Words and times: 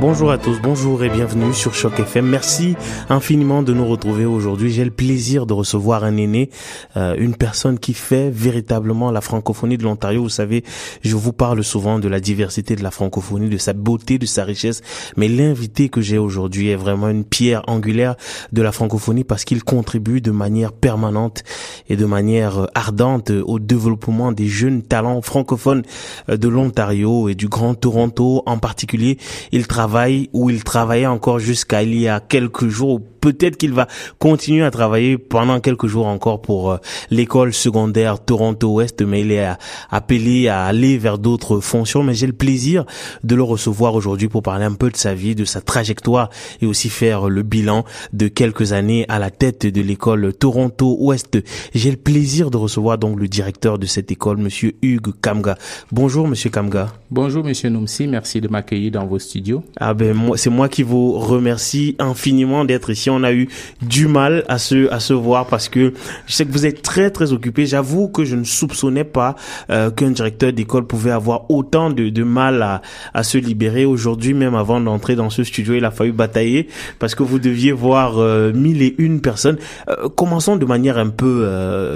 Bonjour 0.00 0.30
à 0.30 0.38
tous, 0.38 0.60
bonjour 0.62 1.02
et 1.02 1.08
bienvenue 1.08 1.52
sur 1.52 1.74
Choc 1.74 1.98
FM. 1.98 2.24
Merci 2.24 2.76
infiniment 3.08 3.64
de 3.64 3.72
nous 3.74 3.84
retrouver 3.84 4.26
aujourd'hui. 4.26 4.70
J'ai 4.70 4.84
le 4.84 4.92
plaisir 4.92 5.44
de 5.44 5.52
recevoir 5.52 6.04
un 6.04 6.16
aîné, 6.16 6.50
euh, 6.96 7.16
une 7.18 7.34
personne 7.34 7.80
qui 7.80 7.94
fait 7.94 8.30
véritablement 8.30 9.10
la 9.10 9.20
francophonie 9.20 9.76
de 9.76 9.82
l'Ontario. 9.82 10.22
Vous 10.22 10.28
savez, 10.28 10.62
je 11.02 11.16
vous 11.16 11.32
parle 11.32 11.64
souvent 11.64 11.98
de 11.98 12.06
la 12.06 12.20
diversité 12.20 12.76
de 12.76 12.82
la 12.84 12.92
francophonie, 12.92 13.48
de 13.48 13.58
sa 13.58 13.72
beauté, 13.72 14.18
de 14.18 14.26
sa 14.26 14.44
richesse, 14.44 14.82
mais 15.16 15.26
l'invité 15.26 15.88
que 15.88 16.00
j'ai 16.00 16.18
aujourd'hui 16.18 16.68
est 16.68 16.76
vraiment 16.76 17.08
une 17.08 17.24
pierre 17.24 17.64
angulaire 17.66 18.14
de 18.52 18.62
la 18.62 18.70
francophonie 18.70 19.24
parce 19.24 19.44
qu'il 19.44 19.64
contribue 19.64 20.20
de 20.20 20.30
manière 20.30 20.70
permanente 20.70 21.42
et 21.88 21.96
de 21.96 22.04
manière 22.04 22.68
ardente 22.76 23.30
au 23.30 23.58
développement 23.58 24.30
des 24.30 24.46
jeunes 24.46 24.82
talents 24.82 25.22
francophones 25.22 25.82
de 26.28 26.48
l'Ontario 26.48 27.28
et 27.28 27.34
du 27.34 27.48
Grand 27.48 27.74
Toronto 27.74 28.44
en 28.46 28.58
particulier. 28.58 29.18
Il 29.50 29.66
travaille 29.66 29.87
où 30.32 30.50
il 30.50 30.64
travaillait 30.64 31.06
encore 31.06 31.38
jusqu'à 31.38 31.82
il 31.82 31.98
y 31.98 32.08
a 32.08 32.20
quelques 32.20 32.68
jours 32.68 33.00
peut-être 33.20 33.56
qu'il 33.56 33.72
va 33.72 33.86
continuer 34.18 34.64
à 34.64 34.70
travailler 34.70 35.18
pendant 35.18 35.60
quelques 35.60 35.86
jours 35.86 36.06
encore 36.06 36.40
pour 36.40 36.72
euh, 36.72 36.76
l'école 37.10 37.52
secondaire 37.52 38.22
Toronto 38.24 38.72
Ouest, 38.74 39.02
mais 39.02 39.22
il 39.22 39.32
est 39.32 39.48
appelé 39.90 40.48
à 40.48 40.64
aller 40.64 40.98
vers 40.98 41.18
d'autres 41.18 41.60
fonctions. 41.60 42.02
Mais 42.02 42.14
j'ai 42.14 42.26
le 42.26 42.32
plaisir 42.32 42.84
de 43.24 43.34
le 43.34 43.42
recevoir 43.42 43.94
aujourd'hui 43.94 44.28
pour 44.28 44.42
parler 44.42 44.64
un 44.64 44.74
peu 44.74 44.90
de 44.90 44.96
sa 44.96 45.14
vie, 45.14 45.34
de 45.34 45.44
sa 45.44 45.60
trajectoire 45.60 46.30
et 46.60 46.66
aussi 46.66 46.88
faire 46.88 47.28
le 47.28 47.42
bilan 47.42 47.84
de 48.12 48.28
quelques 48.28 48.72
années 48.72 49.04
à 49.08 49.18
la 49.18 49.30
tête 49.30 49.66
de 49.66 49.80
l'école 49.80 50.32
Toronto 50.32 50.96
Ouest. 51.00 51.38
J'ai 51.74 51.90
le 51.90 51.96
plaisir 51.96 52.50
de 52.50 52.56
recevoir 52.56 52.98
donc 52.98 53.18
le 53.18 53.28
directeur 53.28 53.78
de 53.78 53.86
cette 53.86 54.10
école, 54.10 54.38
monsieur 54.38 54.74
Hugues 54.82 55.12
Kamga. 55.20 55.56
Bonjour, 55.92 56.28
monsieur 56.28 56.50
Kamga. 56.50 56.92
Bonjour, 57.10 57.44
monsieur 57.44 57.68
Nomsi. 57.68 58.06
Merci 58.06 58.40
de 58.40 58.48
m'accueillir 58.48 58.92
dans 58.92 59.06
vos 59.06 59.18
studios. 59.18 59.62
Ah 59.80 59.94
ben, 59.94 60.12
moi, 60.12 60.36
c'est 60.36 60.50
moi 60.50 60.68
qui 60.68 60.82
vous 60.82 61.12
remercie 61.12 61.94
infiniment 62.00 62.64
d'être 62.64 62.90
ici 62.90 63.10
on 63.10 63.22
a 63.22 63.32
eu 63.32 63.48
du 63.80 64.08
mal 64.08 64.44
à 64.48 64.58
se 64.58 64.90
à 64.92 64.98
se 64.98 65.12
voir 65.12 65.46
parce 65.46 65.68
que 65.68 65.94
je 66.26 66.32
sais 66.32 66.44
que 66.44 66.50
vous 66.50 66.66
êtes 66.66 66.82
très 66.82 67.10
très 67.10 67.32
occupé. 67.32 67.64
J'avoue 67.64 68.08
que 68.08 68.24
je 68.24 68.34
ne 68.34 68.42
soupçonnais 68.44 69.04
pas 69.04 69.36
euh, 69.70 69.90
qu'un 69.90 70.10
directeur 70.10 70.52
d'école 70.52 70.86
pouvait 70.86 71.12
avoir 71.12 71.48
autant 71.50 71.90
de, 71.90 72.08
de 72.08 72.22
mal 72.24 72.60
à, 72.62 72.82
à 73.14 73.22
se 73.22 73.38
libérer. 73.38 73.84
Aujourd'hui, 73.84 74.34
même 74.34 74.56
avant 74.56 74.80
d'entrer 74.80 75.14
dans 75.14 75.30
ce 75.30 75.44
studio, 75.44 75.74
il 75.74 75.84
a 75.84 75.92
fallu 75.92 76.10
batailler 76.12 76.66
parce 76.98 77.14
que 77.14 77.22
vous 77.22 77.38
deviez 77.38 77.70
voir 77.70 78.18
euh, 78.18 78.52
mille 78.52 78.82
et 78.82 78.96
une 78.98 79.20
personnes. 79.20 79.58
Euh, 79.88 80.08
commençons 80.08 80.56
de 80.56 80.64
manière 80.64 80.98
un 80.98 81.10
peu, 81.10 81.46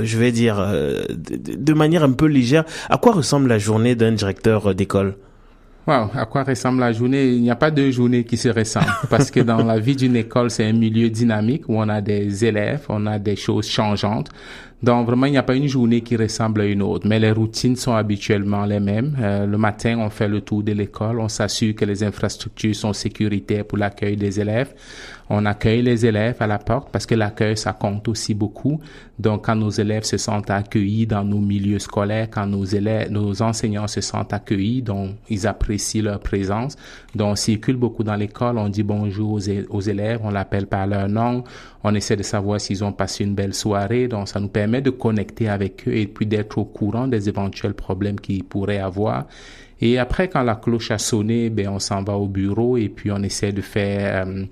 je 0.04 0.18
vais 0.18 0.30
dire, 0.30 0.56
de, 0.58 1.56
de 1.56 1.72
manière 1.72 2.04
un 2.04 2.12
peu 2.12 2.26
légère. 2.26 2.64
À 2.88 2.98
quoi 2.98 3.12
ressemble 3.12 3.48
la 3.48 3.58
journée 3.58 3.96
d'un 3.96 4.12
directeur 4.12 4.74
d'école? 4.74 5.16
Wow, 5.84 6.10
à 6.14 6.26
quoi 6.26 6.44
ressemble 6.44 6.78
la 6.78 6.92
journée? 6.92 7.32
Il 7.32 7.42
n'y 7.42 7.50
a 7.50 7.56
pas 7.56 7.72
de 7.72 7.90
journée 7.90 8.22
qui 8.22 8.36
se 8.36 8.48
ressemble 8.48 8.86
parce 9.10 9.32
que 9.32 9.40
dans 9.40 9.64
la 9.64 9.80
vie 9.80 9.96
d'une 9.96 10.14
école, 10.14 10.48
c'est 10.48 10.64
un 10.64 10.72
milieu 10.72 11.10
dynamique 11.10 11.68
où 11.68 11.76
on 11.76 11.88
a 11.88 12.00
des 12.00 12.44
élèves, 12.44 12.86
on 12.88 13.04
a 13.06 13.18
des 13.18 13.34
choses 13.34 13.66
changeantes. 13.66 14.28
Donc 14.82 15.06
vraiment, 15.06 15.26
il 15.26 15.32
n'y 15.32 15.38
a 15.38 15.44
pas 15.44 15.54
une 15.54 15.68
journée 15.68 16.00
qui 16.00 16.16
ressemble 16.16 16.62
à 16.62 16.66
une 16.66 16.82
autre, 16.82 17.06
mais 17.06 17.20
les 17.20 17.30
routines 17.30 17.76
sont 17.76 17.94
habituellement 17.94 18.64
les 18.64 18.80
mêmes. 18.80 19.16
Euh, 19.20 19.46
le 19.46 19.56
matin, 19.56 19.98
on 20.00 20.10
fait 20.10 20.26
le 20.26 20.40
tour 20.40 20.64
de 20.64 20.72
l'école, 20.72 21.20
on 21.20 21.28
s'assure 21.28 21.74
que 21.76 21.84
les 21.84 22.02
infrastructures 22.02 22.74
sont 22.74 22.92
sécuritaires 22.92 23.64
pour 23.64 23.78
l'accueil 23.78 24.16
des 24.16 24.40
élèves. 24.40 24.74
On 25.30 25.46
accueille 25.46 25.82
les 25.82 26.04
élèves 26.04 26.36
à 26.40 26.46
la 26.46 26.58
porte 26.58 26.90
parce 26.90 27.06
que 27.06 27.14
l'accueil, 27.14 27.56
ça 27.56 27.72
compte 27.72 28.06
aussi 28.08 28.34
beaucoup. 28.34 28.80
Donc, 29.18 29.46
quand 29.46 29.54
nos 29.54 29.70
élèves 29.70 30.02
se 30.02 30.16
sentent 30.18 30.50
accueillis 30.50 31.06
dans 31.06 31.24
nos 31.24 31.38
milieux 31.38 31.78
scolaires, 31.78 32.28
quand 32.30 32.46
nos 32.46 32.64
élèves, 32.64 33.10
nos 33.10 33.40
enseignants 33.40 33.86
se 33.86 34.00
sentent 34.00 34.32
accueillis, 34.32 34.82
donc 34.82 35.12
ils 35.30 35.46
apprécient 35.46 36.02
leur 36.02 36.20
présence. 36.20 36.76
Donc, 37.14 37.32
on 37.32 37.36
circule 37.36 37.76
beaucoup 37.76 38.02
dans 38.02 38.16
l'école, 38.16 38.58
on 38.58 38.68
dit 38.68 38.82
bonjour 38.82 39.38
aux, 39.70 39.80
élèves, 39.80 40.20
on 40.22 40.30
l'appelle 40.30 40.66
par 40.66 40.86
leur 40.86 41.08
nom, 41.08 41.44
on 41.84 41.94
essaie 41.94 42.16
de 42.16 42.22
savoir 42.22 42.60
s'ils 42.60 42.84
ont 42.84 42.92
passé 42.92 43.24
une 43.24 43.34
belle 43.34 43.54
soirée. 43.54 44.08
Donc, 44.08 44.28
ça 44.28 44.40
nous 44.40 44.48
permet 44.48 44.80
de 44.80 44.90
connecter 44.90 45.48
avec 45.48 45.88
eux 45.88 45.94
et 45.94 46.06
puis 46.06 46.26
d'être 46.26 46.58
au 46.58 46.64
courant 46.64 47.08
des 47.08 47.28
éventuels 47.28 47.74
problèmes 47.74 48.20
qu'ils 48.20 48.44
pourraient 48.44 48.78
avoir. 48.78 49.26
Et 49.80 49.98
après, 49.98 50.28
quand 50.28 50.42
la 50.42 50.54
cloche 50.54 50.92
a 50.92 50.98
sonné, 50.98 51.50
ben, 51.50 51.68
on 51.68 51.78
s'en 51.80 52.04
va 52.04 52.16
au 52.16 52.28
bureau 52.28 52.76
et 52.76 52.88
puis 52.88 53.10
on 53.10 53.22
essaie 53.22 53.52
de 53.52 53.62
faire... 53.62 54.26
Euh, 54.26 54.44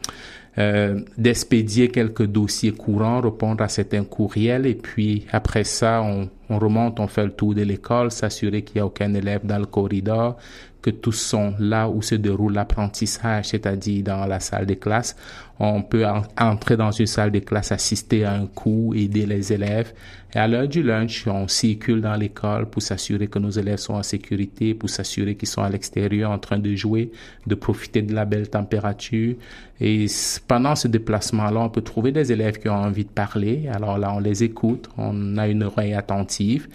euh, 0.58 1.00
d'expédier 1.16 1.88
quelques 1.88 2.26
dossiers 2.26 2.72
courants, 2.72 3.20
répondre 3.20 3.62
à 3.62 3.68
certains 3.68 4.02
courriels 4.02 4.66
et 4.66 4.74
puis 4.74 5.24
après 5.30 5.62
ça, 5.62 6.02
on, 6.02 6.28
on 6.48 6.58
remonte, 6.58 6.98
on 6.98 7.06
fait 7.06 7.24
le 7.24 7.30
tour 7.30 7.54
de 7.54 7.62
l'école, 7.62 8.10
s'assurer 8.10 8.62
qu'il 8.62 8.76
n'y 8.76 8.80
a 8.80 8.86
aucun 8.86 9.14
élève 9.14 9.46
dans 9.46 9.60
le 9.60 9.66
corridor, 9.66 10.36
que 10.82 10.90
tous 10.90 11.12
sont 11.12 11.54
là 11.60 11.88
où 11.88 12.02
se 12.02 12.16
déroule 12.16 12.54
l'apprentissage, 12.54 13.46
c'est-à-dire 13.46 14.02
dans 14.02 14.26
la 14.26 14.40
salle 14.40 14.66
de 14.66 14.74
classe. 14.74 15.14
On 15.62 15.82
peut 15.82 16.06
entrer 16.38 16.78
dans 16.78 16.90
une 16.90 17.06
salle 17.06 17.30
de 17.30 17.38
classe, 17.38 17.70
assister 17.70 18.24
à 18.24 18.32
un 18.32 18.46
cours, 18.46 18.96
aider 18.96 19.26
les 19.26 19.52
élèves. 19.52 19.92
Et 20.34 20.38
à 20.38 20.48
l'heure 20.48 20.66
du 20.66 20.82
lunch, 20.82 21.26
on 21.26 21.48
circule 21.48 22.00
dans 22.00 22.14
l'école 22.14 22.70
pour 22.70 22.80
s'assurer 22.80 23.26
que 23.26 23.38
nos 23.38 23.50
élèves 23.50 23.76
sont 23.76 23.92
en 23.92 24.02
sécurité, 24.02 24.72
pour 24.72 24.88
s'assurer 24.88 25.34
qu'ils 25.34 25.48
sont 25.48 25.60
à 25.60 25.68
l'extérieur 25.68 26.30
en 26.30 26.38
train 26.38 26.58
de 26.58 26.74
jouer, 26.74 27.10
de 27.46 27.54
profiter 27.54 28.00
de 28.00 28.14
la 28.14 28.24
belle 28.24 28.48
température. 28.48 29.34
Et 29.82 30.06
pendant 30.48 30.76
ce 30.76 30.88
déplacement-là, 30.88 31.60
on 31.60 31.68
peut 31.68 31.82
trouver 31.82 32.12
des 32.12 32.32
élèves 32.32 32.58
qui 32.58 32.70
ont 32.70 32.74
envie 32.74 33.04
de 33.04 33.10
parler. 33.10 33.68
Alors 33.70 33.98
là, 33.98 34.14
on 34.14 34.18
les 34.18 34.42
écoute, 34.42 34.88
on 34.96 35.36
a 35.36 35.46
une 35.46 35.62
oreille 35.64 35.92
attentive. 35.92 36.68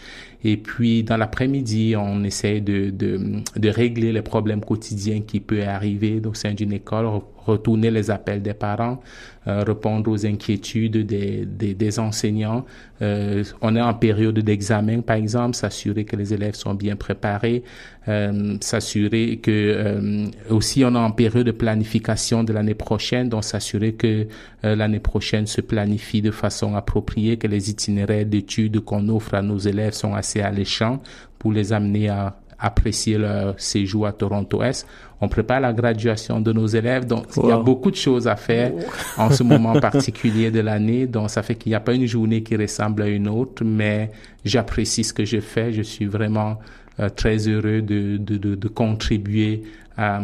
Et 0.44 0.57
puis, 0.57 1.03
dans 1.03 1.17
l'après-midi, 1.17 1.96
on 1.97 2.23
essaie 2.23 2.62
de, 2.62 2.91
de, 2.91 3.41
de, 3.56 3.69
régler 3.69 4.12
les 4.12 4.22
problèmes 4.22 4.63
quotidiens 4.63 5.22
qui 5.22 5.40
peuvent 5.40 5.67
arriver 5.67 6.22
au 6.23 6.35
sein 6.35 6.53
d'une 6.53 6.72
école, 6.72 7.07
retourner 7.45 7.91
les 7.91 8.09
appels 8.11 8.41
des 8.41 8.53
parents, 8.53 9.00
euh, 9.47 9.63
répondre 9.63 10.11
aux 10.11 10.25
inquiétudes 10.25 11.06
des, 11.06 11.45
des, 11.45 11.73
des 11.73 12.00
enseignants. 12.00 12.66
Euh, 13.01 13.44
on 13.61 13.75
est 13.75 13.81
en 13.81 13.94
période 13.94 14.38
d'examen, 14.39 15.01
par 15.01 15.17
exemple, 15.17 15.55
s'assurer 15.55 16.05
que 16.05 16.16
les 16.16 16.34
élèves 16.34 16.55
sont 16.55 16.73
bien 16.73 16.95
préparés, 16.95 17.63
euh, 18.07 18.57
s'assurer 18.61 19.38
que 19.38 19.51
euh, 19.51 20.25
aussi 20.50 20.84
on 20.85 20.95
est 20.95 20.97
en 20.97 21.11
période 21.11 21.45
de 21.45 21.51
planification 21.51 22.44
de 22.44 22.53
l'année 22.53 22.73
prochaine, 22.73 23.29
donc 23.29 23.44
s'assurer 23.44 23.94
que 23.94 24.28
euh, 24.63 24.75
l'année 24.75 25.00
prochaine 25.00 25.45
se 25.45 25.61
planifie 25.61 26.22
de 26.22 26.31
façon 26.31 26.75
appropriée, 26.75 27.38
que 27.38 27.47
les 27.47 27.69
itinéraires 27.69 28.25
d'études 28.25 28.79
qu'on 28.79 29.07
offre 29.09 29.35
à 29.35 29.41
nos 29.41 29.57
élèves 29.57 29.94
sont 29.94 30.16
assez 30.16 30.41
alléchants 30.41 31.01
pour 31.38 31.51
les 31.51 31.73
amener 31.73 32.09
à 32.09 32.35
apprécier 32.59 33.17
leur 33.17 33.59
séjour 33.59 34.07
à 34.07 34.11
Toronto 34.11 34.61
Est. 34.63 34.85
On 35.21 35.27
prépare 35.27 35.61
la 35.61 35.73
graduation 35.73 36.41
de 36.41 36.51
nos 36.51 36.67
élèves, 36.67 37.05
donc 37.05 37.25
il 37.38 37.47
y 37.47 37.51
a 37.51 37.57
beaucoup 37.57 37.89
de 37.89 37.95
choses 37.95 38.27
à 38.27 38.35
faire 38.35 38.71
en 39.17 39.31
ce 39.31 39.43
moment 39.43 39.73
particulier 39.79 40.51
de 40.51 40.59
l'année. 40.59 41.07
Donc 41.07 41.29
ça 41.29 41.41
fait 41.41 41.55
qu'il 41.55 41.71
n'y 41.71 41.75
a 41.75 41.79
pas 41.79 41.93
une 41.93 42.05
journée 42.05 42.43
qui 42.43 42.55
ressemble 42.55 43.03
à 43.03 43.07
une 43.07 43.27
autre, 43.27 43.63
mais 43.63 44.11
j'apprécie 44.43 45.03
ce 45.03 45.13
que 45.13 45.25
je 45.25 45.39
fais. 45.39 45.71
Je 45.71 45.81
suis 45.81 46.05
vraiment 46.05 46.59
euh, 46.99 47.09
très 47.09 47.47
heureux 47.47 47.81
de, 47.81 48.17
de, 48.17 48.38
de, 48.38 48.55
de 48.55 48.67
contribuer 48.67 49.63
à 49.97 50.22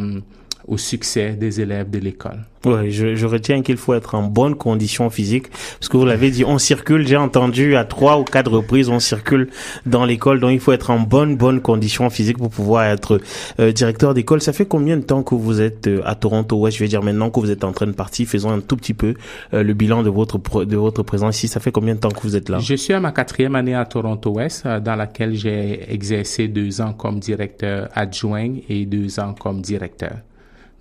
au 0.67 0.77
succès 0.77 1.31
des 1.31 1.61
élèves 1.61 1.89
de 1.89 1.99
l'école. 1.99 2.45
Oui, 2.63 2.91
je, 2.91 3.15
je 3.15 3.25
retiens 3.25 3.63
qu'il 3.63 3.77
faut 3.77 3.95
être 3.95 4.13
en 4.13 4.21
bonne 4.21 4.53
condition 4.53 5.09
physique, 5.09 5.49
parce 5.79 5.89
que 5.89 5.97
vous 5.97 6.05
l'avez 6.05 6.29
dit, 6.29 6.45
on 6.45 6.59
circule, 6.59 7.07
j'ai 7.07 7.17
entendu 7.17 7.75
à 7.75 7.85
trois 7.85 8.19
ou 8.19 8.23
quatre 8.23 8.51
reprises, 8.51 8.87
on 8.87 8.99
circule 8.99 9.49
dans 9.87 10.05
l'école, 10.05 10.39
donc 10.39 10.51
il 10.51 10.59
faut 10.59 10.71
être 10.71 10.91
en 10.91 10.99
bonne, 10.99 11.37
bonne 11.37 11.59
condition 11.59 12.07
physique 12.11 12.37
pour 12.37 12.51
pouvoir 12.51 12.83
être 12.83 13.19
euh, 13.59 13.71
directeur 13.71 14.13
d'école. 14.13 14.41
Ça 14.41 14.53
fait 14.53 14.67
combien 14.67 14.97
de 14.97 15.01
temps 15.01 15.23
que 15.23 15.33
vous 15.33 15.59
êtes 15.59 15.87
euh, 15.87 16.01
à 16.05 16.13
Toronto? 16.13 16.59
Ouais, 16.59 16.69
je 16.69 16.77
vais 16.77 16.87
dire 16.87 17.01
maintenant 17.01 17.31
que 17.31 17.39
vous 17.39 17.49
êtes 17.49 17.63
en 17.63 17.71
train 17.71 17.87
de 17.87 17.93
partir, 17.93 18.27
faisons 18.27 18.51
un 18.51 18.59
tout 18.59 18.77
petit 18.77 18.93
peu 18.93 19.15
euh, 19.55 19.63
le 19.63 19.73
bilan 19.73 20.03
de 20.03 20.11
votre 20.11 20.37
de 20.63 20.77
votre 20.77 21.01
présence 21.01 21.37
ici. 21.37 21.47
Ça 21.47 21.59
fait 21.59 21.71
combien 21.71 21.95
de 21.95 21.99
temps 21.99 22.11
que 22.11 22.21
vous 22.21 22.35
êtes 22.35 22.49
là? 22.49 22.59
Je 22.59 22.75
suis 22.75 22.93
à 22.93 22.99
ma 22.99 23.11
quatrième 23.11 23.55
année 23.55 23.73
à 23.73 23.85
Toronto 23.85 24.31
Ouest, 24.33 24.67
dans 24.67 24.95
laquelle 24.95 25.33
j'ai 25.33 25.91
exercé 25.91 26.47
deux 26.47 26.79
ans 26.79 26.93
comme 26.93 27.19
directeur 27.19 27.89
adjoint 27.95 28.53
et 28.69 28.85
deux 28.85 29.19
ans 29.19 29.33
comme 29.33 29.61
directeur. 29.61 30.17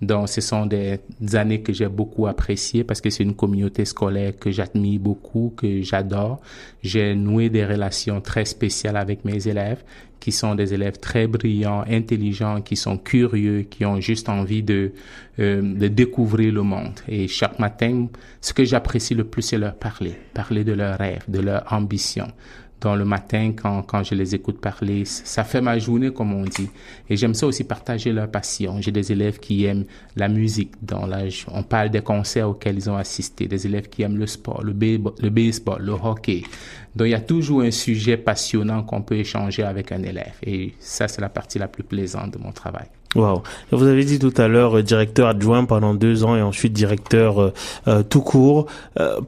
Donc, 0.01 0.29
ce 0.29 0.41
sont 0.41 0.65
des 0.65 0.99
années 1.33 1.61
que 1.61 1.73
j'ai 1.73 1.87
beaucoup 1.87 2.27
appréciées 2.27 2.83
parce 2.83 3.01
que 3.01 3.09
c'est 3.09 3.23
une 3.23 3.35
communauté 3.35 3.85
scolaire 3.85 4.33
que 4.39 4.49
j'admire 4.49 4.99
beaucoup, 4.99 5.53
que 5.55 5.81
j'adore. 5.83 6.41
J'ai 6.81 7.13
noué 7.13 7.49
des 7.49 7.65
relations 7.65 8.19
très 8.19 8.45
spéciales 8.45 8.97
avec 8.97 9.25
mes 9.25 9.47
élèves 9.47 9.83
qui 10.21 10.31
sont 10.31 10.55
des 10.55 10.73
élèves 10.73 10.99
très 10.99 11.27
brillants, 11.27 11.83
intelligents, 11.89 12.61
qui 12.61 12.75
sont 12.75 12.97
curieux, 12.97 13.63
qui 13.63 13.85
ont 13.85 13.99
juste 13.99 14.29
envie 14.29 14.61
de, 14.61 14.93
euh, 15.39 15.61
de 15.61 15.87
découvrir 15.87 16.53
le 16.53 16.61
monde. 16.61 16.99
Et 17.07 17.27
chaque 17.27 17.57
matin, 17.57 18.07
ce 18.39 18.53
que 18.53 18.63
j'apprécie 18.63 19.15
le 19.15 19.23
plus, 19.23 19.41
c'est 19.41 19.57
leur 19.57 19.73
parler, 19.75 20.13
parler 20.33 20.63
de 20.63 20.73
leurs 20.73 20.97
rêves, 20.97 21.23
de 21.27 21.39
leurs 21.39 21.63
ambitions. 21.73 22.27
Dans 22.81 22.95
le 22.95 23.05
matin 23.05 23.53
quand, 23.55 23.83
quand 23.83 24.03
je 24.03 24.15
les 24.15 24.35
écoute 24.35 24.59
parler. 24.59 25.05
Ça 25.05 25.43
fait 25.43 25.61
ma 25.61 25.77
journée, 25.77 26.11
comme 26.11 26.33
on 26.33 26.43
dit. 26.43 26.69
Et 27.09 27.15
j'aime 27.15 27.35
ça 27.35 27.45
aussi 27.45 27.63
partager 27.63 28.11
leur 28.11 28.29
passion. 28.29 28.81
J'ai 28.81 28.91
des 28.91 29.11
élèves 29.11 29.39
qui 29.39 29.65
aiment 29.65 29.85
la 30.15 30.27
musique. 30.27 30.73
Dans 30.81 31.05
la, 31.05 31.23
on 31.47 31.63
parle 31.63 31.91
des 31.91 32.01
concerts 32.01 32.49
auxquels 32.49 32.75
ils 32.75 32.89
ont 32.89 32.97
assisté. 32.97 33.47
Des 33.47 33.65
élèves 33.65 33.87
qui 33.87 34.01
aiment 34.01 34.17
le 34.17 34.27
sport, 34.27 34.63
le, 34.63 34.73
le 34.73 35.29
baseball, 35.29 35.81
le 35.81 35.93
hockey. 35.93 36.43
Donc 36.95 37.07
il 37.07 37.11
y 37.11 37.15
a 37.15 37.21
toujours 37.21 37.61
un 37.61 37.71
sujet 37.71 38.17
passionnant 38.17 38.83
qu'on 38.83 39.03
peut 39.03 39.17
échanger 39.17 39.63
avec 39.63 39.91
un 39.91 40.01
élève. 40.01 40.33
Et 40.43 40.73
ça, 40.79 41.07
c'est 41.07 41.21
la 41.21 41.29
partie 41.29 41.59
la 41.59 41.67
plus 41.67 41.83
plaisante 41.83 42.33
de 42.33 42.39
mon 42.39 42.51
travail. 42.51 42.87
Wow. 43.13 43.43
Vous 43.71 43.87
avez 43.87 44.05
dit 44.05 44.19
tout 44.19 44.33
à 44.37 44.47
l'heure 44.47 44.77
euh, 44.77 44.83
directeur 44.83 45.27
adjoint 45.27 45.65
pendant 45.65 45.93
deux 45.93 46.23
ans 46.23 46.37
et 46.37 46.41
ensuite 46.41 46.71
directeur 46.71 47.41
euh, 47.41 47.53
euh, 47.89 48.03
tout 48.03 48.21
court. 48.21 48.67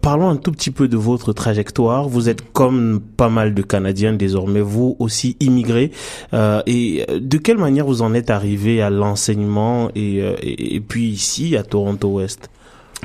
parlons 0.02 0.30
un 0.30 0.38
tout 0.38 0.52
petit 0.52 0.72
peu 0.72 0.88
de 0.88 0.96
votre 0.96 1.34
trajectoire. 1.34 2.08
Vous 2.08 2.30
êtes 2.30 2.54
comme 2.54 3.02
pas 3.02 3.28
mal 3.28 3.54
de 3.54 3.62
Canadiens 3.62 4.14
désormais, 4.14 4.62
vous 4.62 4.96
aussi 5.00 5.36
immigré. 5.40 5.92
et 6.34 7.06
de 7.20 7.38
quelle 7.38 7.58
manière 7.58 7.86
vous 7.86 8.02
en 8.02 8.14
êtes 8.14 8.30
arrivé 8.30 8.82
à 8.82 8.90
l'enseignement 8.90 9.90
et, 9.96 10.18
et, 10.18 10.76
et 10.76 10.80
puis 10.80 11.10
ici 11.10 11.58
à 11.58 11.64
Toronto 11.64 12.08
Ouest? 12.08 12.50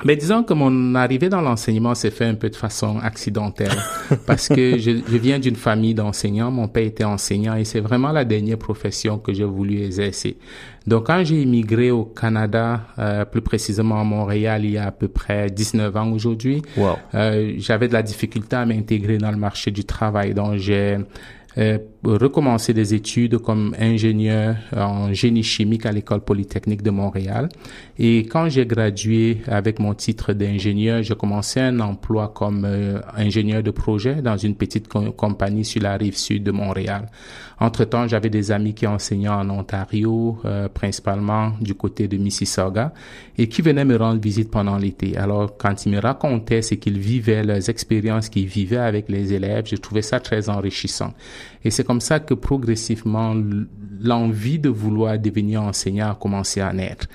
Mais 0.05 0.17
disons 0.17 0.43
que 0.43 0.55
mon 0.55 0.95
arrivée 0.95 1.29
dans 1.29 1.41
l'enseignement 1.41 1.95
s'est 1.95 2.11
fait 2.11 2.25
un 2.25 2.35
peu 2.35 2.51
de 2.51 2.57
façon 2.57 2.99
accidentelle 2.99 3.77
parce 4.27 4.49
que 4.49 4.79
je, 4.79 5.03
je 5.07 5.17
viens 5.17 5.39
d'une 5.39 5.57
famille 5.57 5.95
d'enseignants. 5.95 6.51
Mon 6.51 6.69
père 6.69 6.85
était 6.85 7.05
enseignant 7.05 7.57
et 7.57 7.65
c'est 7.65 7.81
vraiment 7.81 8.13
la 8.13 8.25
dernière 8.25 8.59
profession 8.59 9.19
que 9.19 9.33
j'ai 9.33 9.45
voulu 9.45 9.83
exercer. 9.83 10.37
Donc 10.87 11.07
quand 11.07 11.23
j'ai 11.23 11.43
immigré 11.43 11.91
au 11.91 12.05
Canada, 12.05 12.81
euh, 12.99 13.25
plus 13.25 13.43
précisément 13.43 14.01
à 14.01 14.05
Montréal, 14.05 14.65
il 14.65 14.73
y 14.73 14.79
a 14.79 14.87
à 14.87 14.91
peu 14.91 15.09
près 15.09 15.51
19 15.51 15.97
ans 15.97 16.11
aujourd'hui, 16.13 16.63
wow. 16.77 16.97
euh, 17.15 17.55
j'avais 17.59 17.89
de 17.89 17.93
la 17.93 18.03
difficulté 18.03 18.57
à 18.57 18.65
m'intégrer 18.65 19.19
dans 19.19 19.31
le 19.31 19.37
marché 19.37 19.71
du 19.71 19.85
travail. 19.85 20.33
Donc 20.33 20.57
j'ai 20.57 20.97
euh, 21.59 21.79
recommencer 22.05 22.73
des 22.73 22.95
études 22.95 23.39
comme 23.39 23.75
ingénieur 23.79 24.57
en 24.77 25.13
génie 25.13 25.43
chimique 25.43 25.87
à 25.87 25.93
l'école 25.93 26.21
polytechnique 26.21 26.83
de 26.83 26.91
Montréal. 26.91 27.49
Et 27.99 28.21
quand 28.21 28.49
j'ai 28.49 28.67
gradué 28.67 29.39
avec 29.47 29.79
mon 29.81 29.95
titre 29.95 30.33
d'ingénieur, 30.33 31.03
j'ai 31.03 31.15
commencé 31.15 31.61
un 31.61 31.81
emploi 31.81 32.33
comme 32.35 32.65
euh, 32.65 33.01
ingénieur 33.17 33.63
de 33.63 33.71
projet 33.71 34.23
dans 34.23 34.37
une 34.37 34.55
petite 34.55 34.89
compagnie 34.89 35.65
sur 35.65 35.83
la 35.83 35.97
rive 35.97 36.17
sud 36.17 36.45
de 36.45 36.53
Montréal. 36.53 37.07
Entre-temps, 37.61 38.07
j'avais 38.07 38.31
des 38.31 38.53
amis 38.53 38.73
qui 38.73 38.87
enseignaient 38.87 39.29
en 39.29 39.51
Ontario, 39.51 40.39
euh, 40.45 40.69
principalement 40.69 41.53
du 41.61 41.75
côté 41.75 42.07
de 42.07 42.17
Mississauga, 42.17 42.93
et 43.37 43.49
qui 43.49 43.63
venaient 43.63 43.85
me 43.85 43.97
rendre 43.97 44.21
visite 44.21 44.51
pendant 44.51 44.77
l'été. 44.77 45.17
Alors, 45.17 45.57
quand 45.57 45.85
ils 45.85 45.93
me 45.93 45.99
racontaient 45.99 46.63
ce 46.63 46.75
qu'ils 46.75 46.99
vivaient, 46.99 47.43
leurs 47.43 47.69
expériences 47.69 48.29
qu'ils 48.29 48.47
vivaient 48.47 48.77
avec 48.77 49.09
les 49.09 49.33
élèves, 49.33 49.65
je 49.67 49.75
trouvais 49.75 50.03
ça 50.03 50.21
très 50.21 50.49
enrichissant. 50.49 51.13
Et 51.65 51.71
c'est 51.71 51.83
comme 51.89 52.03
ça 52.03 52.21
que 52.21 52.35
progressivement, 52.35 53.35
l'envie 54.03 54.59
de 54.59 54.69
vouloir 54.69 55.19
devenir 55.19 55.63
enseignant 55.63 56.11
a 56.11 56.15
commencé 56.15 56.61
à 56.61 56.71
naître. 56.71 57.07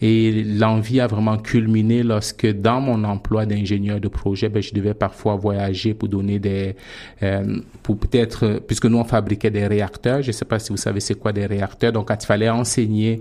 Et 0.00 0.42
l'envie 0.42 1.00
a 1.00 1.06
vraiment 1.06 1.36
culminé 1.36 2.02
lorsque 2.02 2.46
dans 2.46 2.80
mon 2.80 3.04
emploi 3.04 3.44
d'ingénieur 3.44 4.00
de 4.00 4.08
projet, 4.08 4.48
ben, 4.48 4.62
je 4.62 4.72
devais 4.72 4.94
parfois 4.94 5.36
voyager 5.36 5.92
pour 5.92 6.08
donner 6.08 6.38
des, 6.38 6.74
euh, 7.22 7.58
pour 7.82 7.98
peut-être, 7.98 8.62
puisque 8.66 8.86
nous 8.86 8.96
on 8.96 9.04
fabriquait 9.04 9.50
des 9.50 9.66
réacteurs, 9.66 10.22
je 10.22 10.28
ne 10.28 10.32
sais 10.32 10.46
pas 10.46 10.58
si 10.58 10.70
vous 10.70 10.78
savez 10.78 11.00
c'est 11.00 11.14
quoi 11.14 11.32
des 11.34 11.44
réacteurs, 11.44 11.92
donc 11.92 12.10
il 12.10 12.26
fallait 12.26 12.48
enseigner 12.48 13.20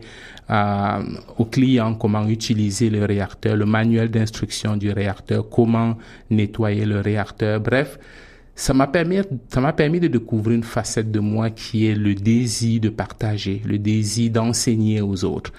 euh, 0.49 1.03
aux 1.37 1.45
clients 1.45 1.93
comment 1.93 2.25
utiliser 2.25 2.89
le 2.89 3.03
réacteur, 3.03 3.57
le 3.57 3.65
manuel 3.65 4.09
d'instruction 4.09 4.77
du 4.77 4.91
réacteur, 4.91 5.49
comment 5.49 5.97
nettoyer 6.29 6.85
le 6.85 7.01
réacteur, 7.01 7.59
bref, 7.59 7.99
ça 8.61 8.75
m'a 8.75 8.85
permis, 8.85 9.99
de 9.99 10.07
découvrir 10.07 10.55
une 10.55 10.63
facette 10.63 11.09
de 11.09 11.19
moi 11.19 11.49
qui 11.49 11.87
est 11.87 11.95
le 11.95 12.13
désir 12.13 12.79
de 12.79 12.89
partager, 12.89 13.59
le 13.65 13.79
désir 13.79 14.29
d'enseigner 14.29 15.01
aux 15.01 15.25
autres. 15.25 15.51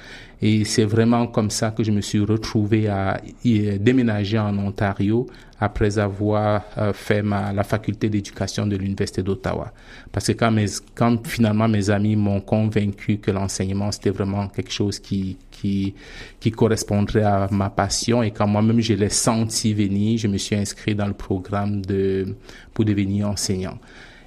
Et 0.44 0.64
c'est 0.64 0.84
vraiment 0.84 1.28
comme 1.28 1.50
ça 1.50 1.70
que 1.70 1.84
je 1.84 1.92
me 1.92 2.00
suis 2.00 2.18
retrouvé 2.18 2.88
à 2.88 3.20
déménager 3.44 4.38
en 4.40 4.58
Ontario 4.58 5.28
après 5.60 5.96
avoir 6.00 6.62
euh, 6.76 6.92
fait 6.92 7.22
ma, 7.22 7.52
la 7.52 7.62
faculté 7.62 8.08
d'éducation 8.08 8.66
de 8.66 8.74
l'Université 8.74 9.22
d'Ottawa. 9.22 9.72
Parce 10.10 10.26
que 10.26 10.32
quand, 10.32 10.50
mes, 10.50 10.66
quand 10.96 11.24
finalement 11.24 11.68
mes 11.68 11.88
amis 11.88 12.16
m'ont 12.16 12.40
convaincu 12.40 13.18
que 13.18 13.30
l'enseignement 13.30 13.92
c'était 13.92 14.10
vraiment 14.10 14.48
quelque 14.48 14.72
chose 14.72 14.98
qui, 14.98 15.36
qui, 15.52 15.94
qui 16.40 16.50
correspondrait 16.50 17.22
à 17.22 17.46
ma 17.52 17.70
passion 17.70 18.24
et 18.24 18.32
quand 18.32 18.48
moi-même 18.48 18.80
je 18.80 18.94
l'ai 18.94 19.08
senti 19.08 19.72
venir, 19.72 20.18
je 20.18 20.26
me 20.26 20.38
suis 20.38 20.56
inscrit 20.56 20.96
dans 20.96 21.06
le 21.06 21.12
programme 21.12 21.80
de, 21.86 22.34
pour 22.74 22.84
devenir 22.84 23.28
enseignant. 23.28 23.78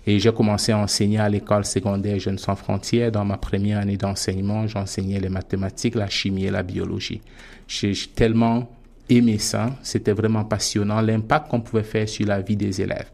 Et 0.08 0.20
j'ai 0.20 0.32
commencé 0.32 0.72
à 0.72 0.78
enseigner 0.78 1.20
à 1.20 1.30
l'école 1.30 1.66
secondaire 1.66 2.20
Jeunes 2.20 2.38
sans 2.38 2.56
frontières. 2.56 3.12
Dans 3.12 3.26
ma 3.26 3.38
première 3.38 3.80
année 3.80 3.98
d'enseignement, 3.98 4.68
j'enseignais 4.68 5.20
les 5.20 5.30
mathématiques, 5.30 5.96
la 5.96 6.10
chimie 6.10 6.46
et 6.46 6.52
la 6.52 6.64
biologie. 6.64 7.22
J'ai 7.68 7.94
tellement 8.14 8.70
aimé 9.10 9.38
ça. 9.40 9.76
C'était 9.82 10.14
vraiment 10.14 10.44
passionnant, 10.44 11.02
l'impact 11.02 11.50
qu'on 11.50 11.62
pouvait 11.62 11.84
faire 11.84 12.08
sur 12.08 12.28
la 12.28 12.42
vie 12.42 12.56
des 12.56 12.82
élèves. 12.82 13.10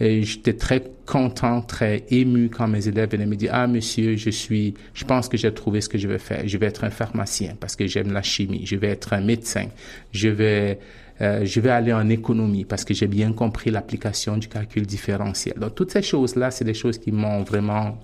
Et 0.00 0.22
j'étais 0.22 0.52
très 0.52 0.84
content, 1.06 1.60
très 1.60 2.04
ému 2.10 2.50
quand 2.50 2.68
mes 2.68 2.86
élèves 2.86 3.10
venaient 3.10 3.26
me 3.26 3.34
dire, 3.34 3.50
ah, 3.52 3.66
monsieur, 3.66 4.16
je 4.16 4.30
suis, 4.30 4.74
je 4.94 5.04
pense 5.04 5.28
que 5.28 5.36
j'ai 5.36 5.52
trouvé 5.52 5.80
ce 5.80 5.88
que 5.88 5.98
je 5.98 6.06
vais 6.06 6.18
faire. 6.18 6.46
Je 6.46 6.56
vais 6.56 6.66
être 6.66 6.84
un 6.84 6.90
pharmacien 6.90 7.56
parce 7.58 7.74
que 7.74 7.86
j'aime 7.88 8.12
la 8.12 8.22
chimie. 8.22 8.64
Je 8.64 8.76
vais 8.76 8.90
être 8.90 9.12
un 9.12 9.20
médecin. 9.20 9.66
Je 10.12 10.28
vais, 10.28 10.78
euh, 11.20 11.44
je 11.44 11.60
vais 11.60 11.70
aller 11.70 11.92
en 11.92 12.08
économie 12.08 12.64
parce 12.64 12.84
que 12.84 12.94
j'ai 12.94 13.06
bien 13.06 13.32
compris 13.32 13.70
l'application 13.70 14.36
du 14.36 14.48
calcul 14.48 14.86
différentiel. 14.86 15.54
Donc, 15.58 15.74
toutes 15.74 15.90
ces 15.90 16.02
choses-là, 16.02 16.50
c'est 16.50 16.64
des 16.64 16.74
choses 16.74 16.98
qui 16.98 17.12
m'ont 17.12 17.42
vraiment 17.42 17.98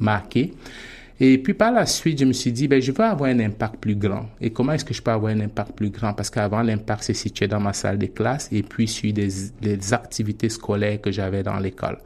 marqué. 0.00 0.52
Et 1.18 1.38
puis 1.38 1.54
par 1.54 1.72
la 1.72 1.86
suite, 1.86 2.18
je 2.18 2.26
me 2.26 2.32
suis 2.32 2.52
dit, 2.52 2.68
ben, 2.68 2.80
je 2.80 2.92
veux 2.92 3.04
avoir 3.04 3.30
un 3.30 3.40
impact 3.40 3.76
plus 3.76 3.96
grand. 3.96 4.26
Et 4.40 4.50
comment 4.50 4.72
est-ce 4.72 4.84
que 4.84 4.92
je 4.92 5.00
peux 5.00 5.10
avoir 5.10 5.32
un 5.32 5.40
impact 5.40 5.72
plus 5.72 5.88
grand? 5.88 6.12
Parce 6.12 6.28
qu'avant, 6.28 6.62
l'impact 6.62 7.04
se 7.04 7.14
situait 7.14 7.48
dans 7.48 7.60
ma 7.60 7.72
salle 7.72 7.98
de 7.98 8.06
classe 8.06 8.48
et 8.52 8.62
puis 8.62 8.86
sur 8.86 9.12
des, 9.12 9.28
des 9.62 9.94
activités 9.94 10.50
scolaires 10.50 11.00
que 11.00 11.10
j'avais 11.10 11.42
dans 11.42 11.58
l'école. 11.58 11.98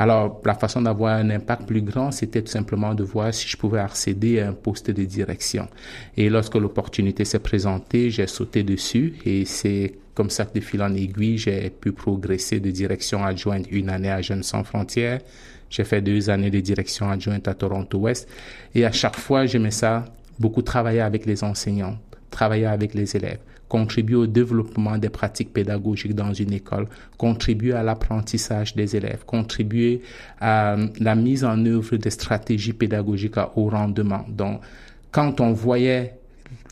Alors, 0.00 0.40
la 0.46 0.54
façon 0.54 0.80
d'avoir 0.80 1.18
un 1.18 1.28
impact 1.28 1.66
plus 1.66 1.82
grand, 1.82 2.10
c'était 2.10 2.40
tout 2.40 2.50
simplement 2.50 2.94
de 2.94 3.04
voir 3.04 3.34
si 3.34 3.46
je 3.46 3.54
pouvais 3.58 3.80
accéder 3.80 4.40
à 4.40 4.48
un 4.48 4.54
poste 4.54 4.90
de 4.90 5.04
direction. 5.04 5.68
Et 6.16 6.30
lorsque 6.30 6.54
l'opportunité 6.54 7.26
s'est 7.26 7.38
présentée, 7.38 8.08
j'ai 8.08 8.26
sauté 8.26 8.62
dessus 8.62 9.16
et 9.26 9.44
c'est 9.44 9.98
comme 10.14 10.30
ça 10.30 10.46
que 10.46 10.54
de 10.54 10.64
fil 10.64 10.82
en 10.82 10.94
aiguille, 10.94 11.36
j'ai 11.36 11.68
pu 11.68 11.92
progresser 11.92 12.60
de 12.60 12.70
direction 12.70 13.22
adjointe 13.22 13.66
une 13.70 13.90
année 13.90 14.10
à 14.10 14.22
Jeunes 14.22 14.42
sans 14.42 14.64
frontières. 14.64 15.20
J'ai 15.68 15.84
fait 15.84 16.00
deux 16.00 16.30
années 16.30 16.50
de 16.50 16.60
direction 16.60 17.10
adjointe 17.10 17.46
à 17.46 17.52
Toronto 17.52 17.98
Ouest. 17.98 18.26
Et 18.74 18.86
à 18.86 18.92
chaque 18.92 19.16
fois, 19.16 19.44
j'aimais 19.44 19.70
ça, 19.70 20.06
beaucoup 20.38 20.62
travailler 20.62 21.02
avec 21.02 21.26
les 21.26 21.44
enseignants, 21.44 21.98
travailler 22.30 22.64
avec 22.64 22.94
les 22.94 23.14
élèves 23.18 23.40
contribuer 23.70 24.16
au 24.16 24.26
développement 24.26 24.98
des 24.98 25.08
pratiques 25.08 25.52
pédagogiques 25.52 26.16
dans 26.16 26.34
une 26.34 26.52
école, 26.52 26.88
contribuer 27.16 27.72
à 27.72 27.84
l'apprentissage 27.84 28.74
des 28.74 28.96
élèves, 28.96 29.22
contribuer 29.24 30.02
à 30.40 30.76
la 30.98 31.14
mise 31.14 31.44
en 31.44 31.64
œuvre 31.64 31.96
des 31.96 32.10
stratégies 32.10 32.72
pédagogiques 32.72 33.38
à 33.38 33.52
haut 33.54 33.70
rendement. 33.70 34.26
Donc, 34.28 34.60
quand 35.12 35.40
on 35.40 35.52
voyait 35.52 36.16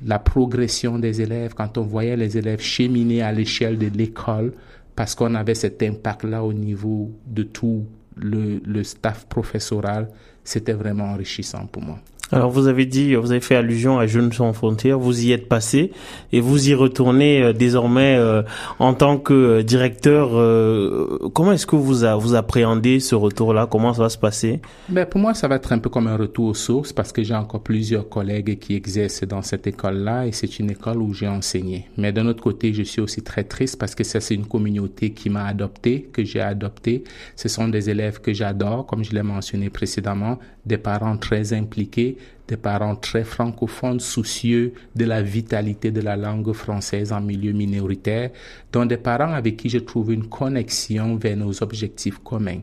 la 0.04 0.18
progression 0.18 0.98
des 0.98 1.22
élèves, 1.22 1.54
quand 1.54 1.78
on 1.78 1.82
voyait 1.82 2.16
les 2.16 2.36
élèves 2.36 2.60
cheminer 2.60 3.22
à 3.22 3.30
l'échelle 3.30 3.78
de 3.78 3.86
l'école, 3.96 4.52
parce 4.96 5.14
qu'on 5.14 5.36
avait 5.36 5.54
cet 5.54 5.80
impact-là 5.80 6.42
au 6.42 6.52
niveau 6.52 7.12
de 7.24 7.44
tout 7.44 7.86
le, 8.16 8.60
le 8.66 8.82
staff 8.82 9.26
professoral, 9.26 10.08
c'était 10.42 10.72
vraiment 10.72 11.04
enrichissant 11.12 11.66
pour 11.66 11.82
moi. 11.82 12.00
Alors 12.30 12.50
vous 12.50 12.66
avez 12.66 12.84
dit, 12.84 13.14
vous 13.14 13.30
avez 13.30 13.40
fait 13.40 13.56
allusion 13.56 13.98
à 13.98 14.06
Jeunes 14.06 14.32
sans 14.32 14.52
frontières, 14.52 14.98
vous 14.98 15.24
y 15.24 15.32
êtes 15.32 15.48
passé 15.48 15.92
et 16.30 16.40
vous 16.40 16.68
y 16.68 16.74
retournez 16.74 17.42
euh, 17.42 17.52
désormais 17.54 18.16
euh, 18.18 18.42
en 18.78 18.92
tant 18.92 19.16
que 19.16 19.32
euh, 19.32 19.62
directeur. 19.62 20.30
comment 21.32 21.52
est-ce 21.52 21.66
que 21.66 21.76
vous 21.76 22.04
a, 22.04 22.16
vous 22.16 22.34
appréhendez 22.34 23.00
ce 23.00 23.14
retour-là? 23.14 23.66
Comment 23.66 23.94
ça 23.94 24.02
va 24.02 24.08
se 24.10 24.18
passer? 24.18 24.60
Ben 24.90 25.06
pour 25.06 25.20
moi, 25.20 25.32
ça 25.32 25.48
va 25.48 25.56
être 25.56 25.72
un 25.72 25.78
peu 25.78 25.88
comme 25.88 26.06
un 26.06 26.16
retour 26.16 26.48
aux 26.48 26.54
sources 26.54 26.92
parce 26.92 27.12
que 27.12 27.22
j'ai 27.22 27.34
encore 27.34 27.62
plusieurs 27.62 28.08
collègues 28.08 28.58
qui 28.58 28.74
exercent 28.74 29.24
dans 29.24 29.42
cette 29.42 29.66
école-là 29.66 30.26
et 30.26 30.32
c'est 30.32 30.58
une 30.58 30.70
école 30.70 30.98
où 30.98 31.14
j'ai 31.14 31.28
enseigné. 31.28 31.88
Mais 31.96 32.12
d'un 32.12 32.26
autre 32.26 32.42
côté, 32.42 32.74
je 32.74 32.82
suis 32.82 33.00
aussi 33.00 33.22
très 33.22 33.44
triste 33.44 33.78
parce 33.78 33.94
que 33.94 34.04
ça 34.04 34.20
c'est 34.20 34.34
une 34.34 34.46
communauté 34.46 35.12
qui 35.12 35.30
m'a 35.30 35.46
adopté, 35.46 36.10
que 36.12 36.24
j'ai 36.24 36.40
adopté. 36.40 37.04
Ce 37.36 37.48
sont 37.48 37.68
des 37.68 37.88
élèves 37.88 38.20
que 38.20 38.34
j'adore, 38.34 38.84
comme 38.84 39.02
je 39.02 39.12
l'ai 39.12 39.22
mentionné 39.22 39.70
précédemment, 39.70 40.38
des 40.66 40.78
parents 40.78 41.16
très 41.16 41.54
impliqués 41.54 42.17
des 42.48 42.56
parents 42.56 42.96
très 42.96 43.24
francophones, 43.24 44.00
soucieux 44.00 44.72
de 44.96 45.04
la 45.04 45.22
vitalité 45.22 45.90
de 45.90 46.00
la 46.00 46.16
langue 46.16 46.52
française 46.52 47.12
en 47.12 47.20
milieu 47.20 47.52
minoritaire, 47.52 48.30
dont 48.72 48.86
des 48.86 48.96
parents 48.96 49.32
avec 49.32 49.56
qui 49.56 49.68
j'ai 49.68 49.84
trouvé 49.84 50.14
une 50.14 50.28
connexion 50.28 51.16
vers 51.16 51.36
nos 51.36 51.62
objectifs 51.62 52.18
communs. 52.18 52.60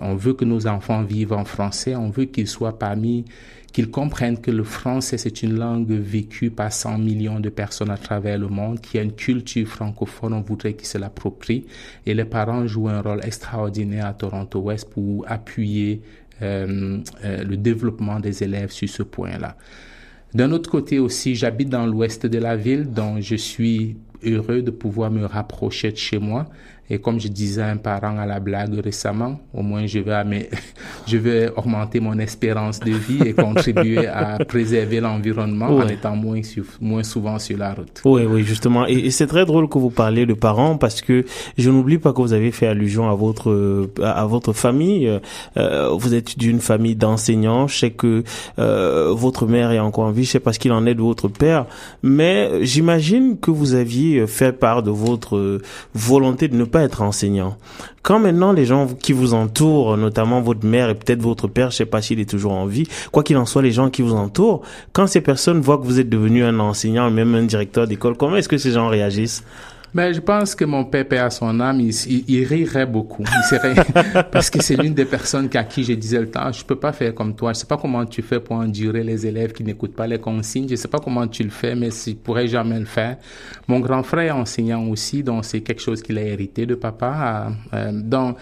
On 0.00 0.14
veut 0.14 0.34
que 0.34 0.44
nos 0.44 0.66
enfants 0.66 1.02
vivent 1.02 1.32
en 1.32 1.44
français, 1.44 1.94
on 1.94 2.10
veut 2.10 2.24
qu'ils 2.24 2.48
soient 2.48 2.78
parmi 2.78 3.24
qu'ils 3.72 3.90
comprennent 3.90 4.40
que 4.40 4.50
le 4.50 4.64
français, 4.64 5.16
c'est 5.16 5.42
une 5.42 5.56
langue 5.56 5.92
vécue 5.92 6.50
par 6.50 6.72
100 6.72 6.98
millions 6.98 7.40
de 7.40 7.48
personnes 7.48 7.90
à 7.90 7.96
travers 7.96 8.38
le 8.38 8.48
monde, 8.48 8.80
qu'il 8.80 8.98
y 8.98 9.00
a 9.00 9.04
une 9.04 9.12
culture 9.12 9.66
francophone, 9.66 10.32
on 10.32 10.40
voudrait 10.40 10.74
qu'ils 10.74 10.88
se 10.88 10.98
l'approprient. 10.98 11.66
Et 12.06 12.14
les 12.14 12.24
parents 12.24 12.66
jouent 12.66 12.88
un 12.88 13.00
rôle 13.00 13.20
extraordinaire 13.24 14.06
à 14.06 14.12
Toronto 14.12 14.60
West 14.60 14.90
pour 14.90 15.24
appuyer 15.28 16.02
le 16.40 17.54
développement 17.56 18.20
des 18.20 18.42
élèves 18.42 18.70
sur 18.70 18.88
ce 18.88 19.02
point-là. 19.02 19.56
D'un 20.32 20.52
autre 20.52 20.70
côté 20.70 20.98
aussi, 20.98 21.34
j'habite 21.34 21.68
dans 21.68 21.86
l'ouest 21.86 22.24
de 22.26 22.38
la 22.38 22.56
ville, 22.56 22.90
donc 22.92 23.20
je 23.20 23.34
suis 23.34 23.96
heureux 24.24 24.62
de 24.62 24.70
pouvoir 24.70 25.10
me 25.10 25.24
rapprocher 25.24 25.90
de 25.90 25.96
chez 25.96 26.18
moi. 26.18 26.48
Et 26.92 26.98
comme 26.98 27.20
je 27.20 27.28
disais 27.28 27.62
à 27.62 27.68
un 27.68 27.76
parent 27.76 28.18
à 28.18 28.26
la 28.26 28.40
blague 28.40 28.74
récemment, 28.82 29.38
au 29.54 29.62
moins 29.62 29.86
je 29.86 30.00
vais, 30.00 30.50
je 31.06 31.16
vais 31.16 31.48
augmenter 31.56 32.00
mon 32.00 32.18
espérance 32.18 32.80
de 32.80 32.90
vie 32.90 33.22
et 33.24 33.32
contribuer 33.32 34.08
à 34.08 34.38
préserver 34.48 34.98
l'environnement 34.98 35.68
en 35.68 35.86
étant 35.86 36.16
moins, 36.16 36.40
moins 36.80 37.04
souvent 37.04 37.38
sur 37.38 37.58
la 37.58 37.74
route. 37.74 38.02
Oui, 38.04 38.22
oui, 38.28 38.42
justement. 38.42 38.86
Et, 38.86 39.10
c'est 39.12 39.28
très 39.28 39.46
drôle 39.46 39.68
que 39.68 39.78
vous 39.78 39.90
parliez 39.90 40.26
de 40.26 40.34
parents 40.34 40.76
parce 40.76 41.00
que 41.00 41.24
je 41.56 41.70
n'oublie 41.70 41.98
pas 41.98 42.12
que 42.12 42.20
vous 42.20 42.32
avez 42.32 42.50
fait 42.50 42.66
allusion 42.66 43.08
à 43.08 43.14
votre 43.14 43.88
à 44.02 44.26
votre 44.26 44.52
famille. 44.52 45.20
Euh, 45.56 45.90
vous 45.90 46.14
êtes 46.14 46.38
d'une 46.38 46.58
famille 46.58 46.96
d'enseignants. 46.96 47.68
Je 47.68 47.78
sais 47.78 47.90
que 47.90 48.24
euh, 48.58 49.12
votre 49.12 49.46
mère 49.46 49.70
est 49.70 49.78
encore 49.78 50.06
en 50.06 50.10
vie. 50.10 50.24
Je 50.24 50.30
sais 50.30 50.40
pas 50.40 50.52
ce 50.52 50.58
qu'il 50.58 50.72
en 50.72 50.86
est 50.86 50.94
de 50.94 51.02
votre 51.02 51.28
père, 51.28 51.66
mais 52.02 52.64
j'imagine 52.64 53.38
que 53.38 53.52
vous 53.52 53.74
aviez 53.74 54.26
fait 54.26 54.52
part 54.52 54.82
de 54.82 54.90
votre 54.90 55.60
volonté 55.94 56.48
de 56.48 56.56
ne 56.56 56.64
pas 56.64 56.79
être 56.82 57.02
enseignant. 57.02 57.56
Quand 58.02 58.18
maintenant 58.18 58.52
les 58.52 58.66
gens 58.66 58.86
qui 58.86 59.12
vous 59.12 59.34
entourent, 59.34 59.96
notamment 59.96 60.40
votre 60.40 60.64
mère 60.64 60.90
et 60.90 60.94
peut-être 60.94 61.22
votre 61.22 61.48
père, 61.48 61.70
je 61.70 61.76
sais 61.76 61.86
pas 61.86 62.02
s'il 62.02 62.20
est 62.20 62.28
toujours 62.28 62.52
en 62.52 62.66
vie, 62.66 62.86
quoi 63.12 63.22
qu'il 63.22 63.36
en 63.36 63.46
soit, 63.46 63.62
les 63.62 63.72
gens 63.72 63.90
qui 63.90 64.02
vous 64.02 64.14
entourent, 64.14 64.62
quand 64.92 65.06
ces 65.06 65.20
personnes 65.20 65.60
voient 65.60 65.78
que 65.78 65.84
vous 65.84 66.00
êtes 66.00 66.08
devenu 66.08 66.44
un 66.44 66.58
enseignant, 66.60 67.10
même 67.10 67.34
un 67.34 67.42
directeur 67.42 67.86
d'école, 67.86 68.16
comment 68.16 68.36
est-ce 68.36 68.48
que 68.48 68.58
ces 68.58 68.72
gens 68.72 68.88
réagissent? 68.88 69.44
Ben, 69.94 70.12
je 70.12 70.20
pense 70.20 70.54
que 70.54 70.64
mon 70.64 70.84
père, 70.84 71.06
père 71.06 71.24
à 71.24 71.30
son 71.30 71.58
âme, 71.60 71.80
il, 71.80 71.92
il, 72.28 72.44
rirait 72.44 72.86
beaucoup. 72.86 73.24
Il 73.24 73.44
serait, 73.44 73.74
parce 74.32 74.50
que 74.50 74.62
c'est 74.62 74.76
l'une 74.76 74.94
des 74.94 75.04
personnes 75.04 75.48
à 75.54 75.64
qui 75.64 75.84
je 75.84 75.92
disais 75.92 76.20
le 76.20 76.30
temps, 76.30 76.52
je 76.52 76.64
peux 76.64 76.76
pas 76.76 76.92
faire 76.92 77.14
comme 77.14 77.34
toi. 77.34 77.52
Je 77.52 77.60
sais 77.60 77.66
pas 77.66 77.76
comment 77.76 78.04
tu 78.06 78.22
fais 78.22 78.40
pour 78.40 78.56
endurer 78.56 79.02
les 79.02 79.26
élèves 79.26 79.52
qui 79.52 79.64
n'écoutent 79.64 79.96
pas 79.96 80.06
les 80.06 80.18
consignes. 80.18 80.68
Je 80.68 80.76
sais 80.76 80.88
pas 80.88 81.00
comment 81.00 81.26
tu 81.26 81.42
le 81.42 81.50
fais, 81.50 81.74
mais 81.74 81.90
je 81.90 82.12
pourrais 82.12 82.46
jamais 82.46 82.78
le 82.78 82.84
faire. 82.86 83.16
Mon 83.66 83.80
grand 83.80 84.02
frère 84.02 84.36
est 84.36 84.38
enseignant 84.40 84.86
aussi, 84.86 85.22
donc 85.22 85.44
c'est 85.44 85.60
quelque 85.60 85.82
chose 85.82 86.02
qu'il 86.02 86.18
a 86.18 86.22
hérité 86.22 86.66
de 86.66 86.74
papa. 86.74 87.52
Euh, 87.74 87.90
donc, 87.92 88.36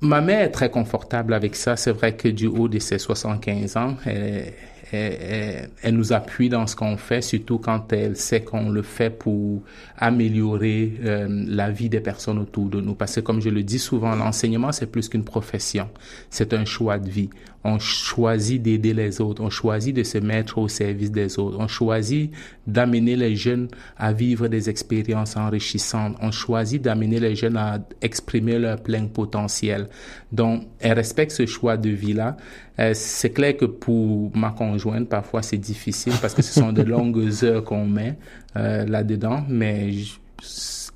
ma 0.00 0.20
mère 0.20 0.42
est 0.42 0.50
très 0.50 0.70
confortable 0.70 1.34
avec 1.34 1.56
ça. 1.56 1.76
C'est 1.76 1.92
vrai 1.92 2.16
que 2.16 2.28
du 2.28 2.46
haut 2.46 2.68
de 2.68 2.78
ses 2.78 2.98
75 2.98 3.76
ans, 3.76 3.96
elle, 4.04 4.52
elle, 4.92 5.70
elle, 5.82 5.94
nous 5.94 6.12
appuie 6.12 6.48
dans 6.48 6.66
ce 6.66 6.76
qu'on 6.76 6.96
fait, 6.96 7.20
surtout 7.20 7.58
quand 7.58 7.92
elle 7.92 8.16
sait 8.16 8.42
qu'on 8.42 8.70
le 8.70 8.82
fait 8.82 9.10
pour 9.10 9.62
améliorer 9.98 10.92
euh, 11.04 11.44
la 11.48 11.70
vie 11.70 11.88
des 11.88 12.00
personnes 12.00 12.38
autour 12.38 12.66
de 12.66 12.80
nous. 12.80 12.94
Parce 12.94 13.16
que 13.16 13.20
comme 13.20 13.40
je 13.40 13.48
le 13.48 13.62
dis 13.62 13.78
souvent, 13.78 14.14
l'enseignement, 14.14 14.72
c'est 14.72 14.86
plus 14.86 15.08
qu'une 15.08 15.24
profession, 15.24 15.88
c'est 16.30 16.54
un 16.54 16.64
choix 16.64 16.98
de 16.98 17.08
vie. 17.08 17.30
On 17.68 17.80
choisit 17.80 18.62
d'aider 18.62 18.94
les 18.94 19.20
autres, 19.20 19.42
on 19.42 19.50
choisit 19.50 19.94
de 19.94 20.04
se 20.04 20.18
mettre 20.18 20.58
au 20.58 20.68
service 20.68 21.10
des 21.10 21.36
autres, 21.40 21.56
on 21.58 21.66
choisit 21.66 22.30
d'amener 22.68 23.16
les 23.16 23.34
jeunes 23.34 23.66
à 23.96 24.12
vivre 24.12 24.46
des 24.46 24.70
expériences 24.70 25.36
enrichissantes, 25.36 26.16
on 26.22 26.30
choisit 26.30 26.80
d'amener 26.80 27.18
les 27.18 27.34
jeunes 27.34 27.56
à 27.56 27.80
exprimer 28.02 28.60
leur 28.60 28.80
plein 28.80 29.06
potentiel. 29.06 29.88
Donc, 30.30 30.62
elle 30.78 30.92
respecte 30.92 31.32
ce 31.32 31.44
choix 31.44 31.76
de 31.76 31.90
vie-là. 31.90 32.36
Euh, 32.78 32.92
c'est 32.94 33.30
clair 33.30 33.56
que 33.56 33.64
pour 33.64 34.36
ma 34.36 34.50
conjointe, 34.50 35.08
parfois 35.08 35.42
c'est 35.42 35.58
difficile 35.58 36.12
parce 36.20 36.34
que 36.34 36.42
ce 36.42 36.52
sont 36.52 36.72
de 36.72 36.82
longues 36.94 37.32
heures 37.42 37.64
qu'on 37.64 37.84
met 37.84 38.16
euh, 38.54 38.86
là-dedans, 38.86 39.44
mais 39.48 39.92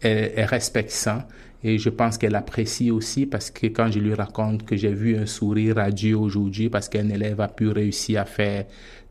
elle, 0.03 0.33
elle, 0.37 0.45
respecte 0.45 0.91
ça. 0.91 1.27
Et 1.62 1.79
je 1.79 1.90
pense 1.90 2.17
qu'elle 2.17 2.35
apprécie 2.35 2.90
aussi 2.90 3.26
parce 3.26 3.50
que 3.50 3.67
quand 3.67 3.90
je 3.90 3.99
lui 3.99 4.14
raconte 4.14 4.64
que 4.64 4.76
j'ai 4.76 4.95
vu 4.95 5.17
un 5.17 5.26
sourire 5.26 5.76
radieux 5.76 6.17
aujourd'hui 6.17 6.71
parce 6.71 6.88
qu'un 6.88 7.09
élève 7.09 7.40
a 7.40 7.49
pu 7.49 7.69
réussir 7.69 8.23
à 8.23 8.25
faire 8.25 8.64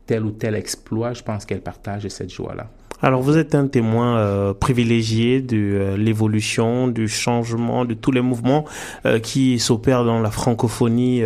tel 0.06 0.24
ou 0.24 0.32
tel 0.32 0.56
exploit, 0.56 1.12
je 1.12 1.22
pense 1.22 1.44
qu'elle 1.44 1.62
partage 1.62 2.08
cette 2.08 2.32
joie-là. 2.32 2.68
Alors 3.02 3.22
vous 3.22 3.38
êtes 3.38 3.54
un 3.54 3.66
témoin 3.66 4.18
euh, 4.18 4.52
privilégié 4.52 5.40
de 5.40 5.56
euh, 5.56 5.96
l'évolution, 5.96 6.86
du 6.86 7.08
changement, 7.08 7.86
de 7.86 7.94
tous 7.94 8.12
les 8.12 8.20
mouvements 8.20 8.66
euh, 9.06 9.18
qui 9.18 9.58
s'opèrent 9.58 10.04
dans 10.04 10.20
la 10.20 10.30
francophonie 10.30 11.22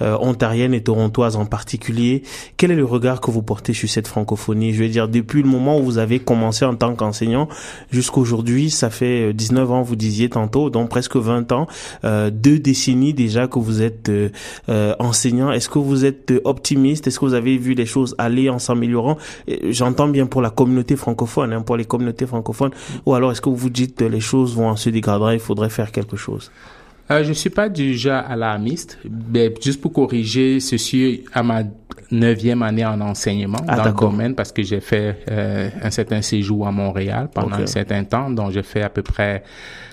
ontarienne 0.00 0.74
et 0.74 0.82
torontoise 0.82 1.36
en 1.36 1.46
particulier. 1.46 2.22
Quel 2.56 2.70
est 2.70 2.76
le 2.76 2.84
regard 2.84 3.20
que 3.20 3.30
vous 3.30 3.42
portez 3.42 3.72
sur 3.72 3.88
cette 3.88 4.06
francophonie? 4.06 4.72
Je 4.74 4.82
veux 4.82 4.88
dire, 4.88 5.08
depuis 5.08 5.42
le 5.42 5.48
moment 5.48 5.78
où 5.78 5.82
vous 5.82 5.98
avez 5.98 6.18
commencé 6.18 6.64
en 6.64 6.74
tant 6.74 6.94
qu'enseignant 6.94 7.48
jusqu'aujourd'hui, 7.90 8.70
ça 8.70 8.90
fait 8.90 9.32
19 9.32 9.72
ans, 9.72 9.82
vous 9.82 9.96
disiez 9.96 10.28
tantôt, 10.28 10.70
donc 10.70 10.88
presque 10.88 11.16
20 11.16 11.52
ans, 11.52 11.66
deux 12.02 12.58
décennies 12.58 13.14
déjà 13.14 13.46
que 13.46 13.58
vous 13.58 13.82
êtes 13.82 14.10
enseignant. 14.98 15.52
Est-ce 15.52 15.68
que 15.68 15.78
vous 15.78 16.04
êtes 16.04 16.32
optimiste? 16.44 17.06
Est-ce 17.06 17.18
que 17.18 17.24
vous 17.24 17.34
avez 17.34 17.56
vu 17.56 17.74
les 17.74 17.86
choses 17.86 18.14
aller 18.18 18.50
en 18.50 18.58
s'améliorant? 18.58 19.16
J'entends 19.70 20.08
bien 20.08 20.26
pour 20.26 20.42
la 20.42 20.50
communauté 20.50 20.96
francophone 20.96 21.13
francophones, 21.14 21.52
hein, 21.52 21.62
pour 21.62 21.76
les 21.76 21.84
communautés 21.84 22.26
francophones 22.26 22.72
Ou 23.06 23.14
alors 23.14 23.32
est-ce 23.32 23.40
que 23.40 23.48
vous 23.48 23.70
dites 23.70 23.96
que 23.96 24.04
les 24.04 24.20
choses 24.20 24.54
vont 24.54 24.74
se 24.76 24.90
dégrader, 24.90 25.34
il 25.34 25.40
faudrait 25.40 25.70
faire 25.70 25.90
quelque 25.92 26.16
chose? 26.16 26.50
Euh, 27.10 27.22
je 27.22 27.32
suis 27.32 27.50
pas 27.50 27.68
déjà 27.68 28.20
alarmiste, 28.20 28.98
mais 29.32 29.52
juste 29.62 29.80
pour 29.80 29.92
corriger 29.92 30.58
ceci 30.60 31.24
à 31.34 31.42
ma 31.42 31.62
neuvième 32.10 32.62
année 32.62 32.84
en 32.84 33.00
enseignement 33.00 33.58
ah, 33.68 33.76
dans 33.76 33.84
le 33.84 33.92
domaine 33.92 34.34
parce 34.34 34.52
que 34.52 34.62
j'ai 34.62 34.80
fait 34.80 35.18
euh, 35.30 35.68
un 35.82 35.90
certain 35.90 36.22
séjour 36.22 36.66
à 36.66 36.72
Montréal 36.72 37.28
pendant 37.32 37.56
un 37.56 37.66
certain 37.66 38.04
temps, 38.04 38.30
donc 38.30 38.52
j'ai 38.52 38.62
fait 38.62 38.82
à 38.82 38.88
peu 38.88 39.02
près 39.02 39.42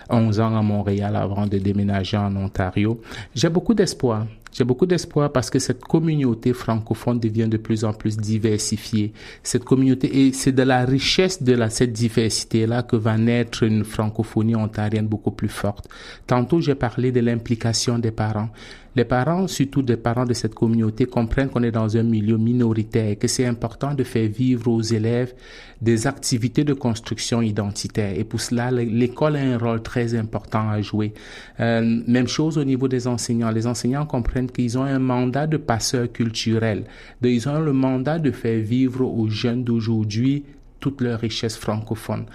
11 0.09 0.39
ans 0.39 0.57
à 0.57 0.61
Montréal 0.61 1.15
avant 1.15 1.47
de 1.47 1.57
déménager 1.57 2.17
en 2.17 2.33
Ontario. 2.35 3.01
J'ai 3.35 3.49
beaucoup 3.49 3.73
d'espoir. 3.73 4.25
J'ai 4.51 4.65
beaucoup 4.65 4.85
d'espoir 4.85 5.31
parce 5.31 5.49
que 5.49 5.59
cette 5.59 5.81
communauté 5.81 6.53
francophone 6.53 7.19
devient 7.19 7.47
de 7.47 7.57
plus 7.57 7.85
en 7.85 7.93
plus 7.93 8.17
diversifiée. 8.17 9.13
Cette 9.43 9.63
communauté, 9.63 10.27
et 10.27 10.33
c'est 10.33 10.51
de 10.51 10.63
la 10.63 10.83
richesse 10.83 11.41
de 11.41 11.53
la, 11.53 11.69
cette 11.69 11.93
diversité-là 11.93 12.83
que 12.83 12.97
va 12.97 13.17
naître 13.17 13.63
une 13.63 13.85
francophonie 13.85 14.55
ontarienne 14.55 15.07
beaucoup 15.07 15.31
plus 15.31 15.49
forte. 15.49 15.87
Tantôt, 16.27 16.59
j'ai 16.59 16.75
parlé 16.75 17.11
de 17.11 17.21
l'implication 17.21 17.97
des 17.97 18.11
parents. 18.11 18.49
Les 18.95 19.05
parents, 19.05 19.47
surtout 19.47 19.81
des 19.81 19.95
parents 19.95 20.25
de 20.25 20.33
cette 20.33 20.53
communauté, 20.53 21.05
comprennent 21.05 21.49
qu'on 21.49 21.63
est 21.63 21.71
dans 21.71 21.95
un 21.95 22.03
milieu 22.03 22.37
minoritaire 22.37 23.11
et 23.11 23.15
que 23.15 23.27
c'est 23.27 23.45
important 23.45 23.93
de 23.93 24.03
faire 24.03 24.27
vivre 24.27 24.69
aux 24.69 24.81
élèves 24.81 25.33
des 25.81 26.07
activités 26.07 26.65
de 26.65 26.73
construction 26.73 27.41
identitaire. 27.41 28.13
Et 28.17 28.25
pour 28.25 28.41
cela, 28.41 28.69
l'école 28.69 29.37
a 29.37 29.39
un 29.39 29.57
rôle 29.57 29.81
très 29.81 30.13
important 30.15 30.69
à 30.69 30.81
jouer. 30.81 31.13
Euh, 31.61 32.01
même 32.05 32.27
chose 32.27 32.57
au 32.57 32.65
niveau 32.65 32.89
des 32.89 33.07
enseignants. 33.07 33.49
Les 33.51 33.65
enseignants 33.65 34.05
comprennent 34.05 34.51
qu'ils 34.51 34.77
ont 34.77 34.83
un 34.83 34.99
mandat 34.99 35.47
de 35.47 35.57
passeur 35.57 36.11
culturel. 36.11 36.83
Ils 37.23 37.47
ont 37.47 37.61
le 37.61 37.73
mandat 37.73 38.19
de 38.19 38.31
faire 38.31 38.59
vivre 38.59 39.05
aux 39.05 39.29
jeunes 39.29 39.63
d'aujourd'hui 39.63 40.43
toute 40.81 40.99
leur 40.99 41.19
richesse 41.21 41.55
francophone. 41.55 42.25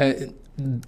Euh, 0.00 0.14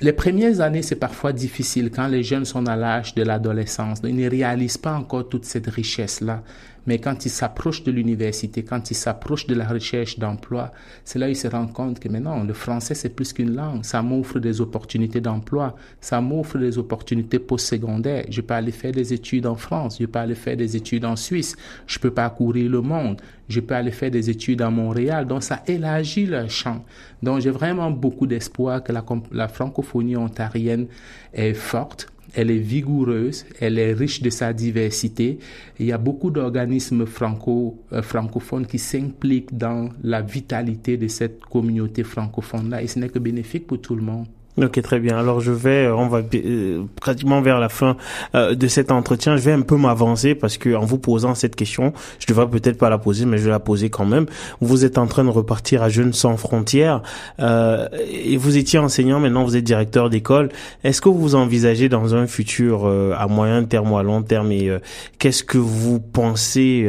les 0.00 0.12
premières 0.12 0.60
années, 0.60 0.82
c'est 0.82 0.96
parfois 0.96 1.32
difficile 1.32 1.90
quand 1.90 2.06
les 2.06 2.22
jeunes 2.22 2.44
sont 2.44 2.66
à 2.66 2.76
l'âge 2.76 3.14
de 3.14 3.22
l'adolescence. 3.22 4.00
Ils 4.04 4.14
ne 4.14 4.28
réalisent 4.28 4.78
pas 4.78 4.94
encore 4.94 5.28
toute 5.28 5.44
cette 5.46 5.66
richesse-là. 5.66 6.42
Mais 6.86 6.98
quand 6.98 7.24
ils 7.24 7.30
s'approchent 7.30 7.82
de 7.82 7.90
l'université, 7.90 8.62
quand 8.62 8.90
ils 8.90 8.94
s'approchent 8.94 9.46
de 9.46 9.54
la 9.54 9.66
recherche 9.66 10.18
d'emploi, 10.18 10.72
c'est 11.04 11.18
là 11.18 11.26
qu'ils 11.26 11.36
se 11.36 11.48
rendent 11.48 11.72
compte 11.72 11.98
que 11.98 12.08
maintenant, 12.08 12.42
le 12.42 12.52
français, 12.52 12.94
c'est 12.94 13.08
plus 13.08 13.32
qu'une 13.32 13.54
langue. 13.54 13.84
Ça 13.84 14.02
m'offre 14.02 14.38
des 14.38 14.60
opportunités 14.60 15.20
d'emploi. 15.20 15.74
Ça 16.00 16.20
m'offre 16.20 16.58
des 16.58 16.78
opportunités 16.78 17.38
postsecondaires. 17.38 18.26
Je 18.28 18.40
peux 18.40 18.54
aller 18.54 18.72
faire 18.72 18.92
des 18.92 19.12
études 19.12 19.46
en 19.46 19.56
France. 19.56 19.98
Je 20.00 20.06
peux 20.06 20.18
aller 20.18 20.34
faire 20.34 20.56
des 20.56 20.76
études 20.76 21.04
en 21.04 21.16
Suisse. 21.16 21.56
Je 21.86 21.98
peux 21.98 22.10
parcourir 22.10 22.70
le 22.70 22.80
monde. 22.80 23.20
Je 23.48 23.60
peux 23.60 23.74
aller 23.74 23.90
faire 23.90 24.10
des 24.10 24.30
études 24.30 24.62
à 24.62 24.70
Montréal. 24.70 25.26
Donc, 25.26 25.42
ça 25.42 25.62
élargit 25.66 26.26
le 26.26 26.48
champ. 26.48 26.84
Donc, 27.22 27.40
j'ai 27.40 27.50
vraiment 27.50 27.90
beaucoup 27.90 28.26
d'espoir 28.26 28.82
que 28.82 28.92
la, 28.92 29.04
la 29.32 29.48
francophonie 29.48 30.16
ontarienne 30.16 30.86
est 31.32 31.54
forte 31.54 32.08
elle 32.34 32.50
est 32.50 32.58
vigoureuse, 32.58 33.46
elle 33.60 33.78
est 33.78 33.92
riche 33.92 34.22
de 34.22 34.30
sa 34.30 34.52
diversité. 34.52 35.38
Il 35.78 35.86
y 35.86 35.92
a 35.92 35.98
beaucoup 35.98 36.30
d'organismes 36.30 37.06
franco, 37.06 37.78
euh, 37.92 38.02
francophones 38.02 38.66
qui 38.66 38.78
s'impliquent 38.78 39.56
dans 39.56 39.90
la 40.02 40.22
vitalité 40.22 40.96
de 40.96 41.08
cette 41.08 41.44
communauté 41.44 42.02
francophone-là 42.02 42.82
et 42.82 42.86
ce 42.86 42.98
n'est 42.98 43.08
que 43.08 43.18
bénéfique 43.18 43.66
pour 43.66 43.80
tout 43.80 43.94
le 43.94 44.02
monde. 44.02 44.26
Ok, 44.56 44.80
très 44.82 45.00
bien. 45.00 45.18
Alors 45.18 45.40
je 45.40 45.50
vais, 45.50 45.86
euh, 45.86 45.96
on 45.96 46.06
va 46.06 46.20
euh, 46.32 46.84
pratiquement 47.00 47.42
vers 47.42 47.58
la 47.58 47.68
fin 47.68 47.96
euh, 48.36 48.54
de 48.54 48.68
cet 48.68 48.92
entretien. 48.92 49.36
Je 49.36 49.42
vais 49.42 49.50
un 49.50 49.62
peu 49.62 49.76
m'avancer 49.76 50.36
parce 50.36 50.58
que 50.58 50.76
en 50.76 50.84
vous 50.84 50.98
posant 50.98 51.34
cette 51.34 51.56
question, 51.56 51.92
je 52.20 52.26
devrais 52.28 52.48
peut-être 52.48 52.78
pas 52.78 52.88
la 52.88 52.98
poser, 52.98 53.26
mais 53.26 53.38
je 53.38 53.44
vais 53.44 53.50
la 53.50 53.58
poser 53.58 53.90
quand 53.90 54.04
même. 54.04 54.26
Vous 54.60 54.84
êtes 54.84 54.96
en 54.96 55.08
train 55.08 55.24
de 55.24 55.30
repartir 55.30 55.82
à 55.82 55.88
Jeunes 55.88 56.12
sans 56.12 56.36
frontières 56.36 57.02
et 57.40 58.36
vous 58.36 58.56
étiez 58.56 58.78
enseignant, 58.78 59.18
maintenant 59.18 59.44
vous 59.44 59.56
êtes 59.56 59.64
directeur 59.64 60.08
d'école. 60.08 60.50
Est-ce 60.84 61.00
que 61.00 61.08
vous 61.08 61.34
envisagez 61.34 61.88
dans 61.88 62.14
un 62.14 62.28
futur 62.28 62.86
à 62.86 63.26
moyen 63.26 63.64
terme 63.64 63.90
ou 63.90 63.98
à 63.98 64.04
long 64.04 64.22
terme 64.22 64.52
et 64.52 64.70
qu'est-ce 65.18 65.42
que 65.42 65.58
vous 65.58 65.98
pensez 65.98 66.88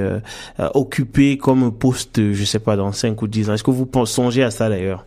occuper 0.60 1.38
comme 1.38 1.72
poste, 1.72 2.32
je 2.34 2.44
sais 2.44 2.60
pas, 2.60 2.76
dans 2.76 2.92
5 2.92 3.20
ou 3.22 3.28
10 3.28 3.50
ans? 3.50 3.54
Est-ce 3.54 3.64
que 3.64 3.72
vous 3.72 3.90
songez 4.06 4.44
à 4.44 4.52
ça 4.52 4.70
d'ailleurs? 4.70 5.06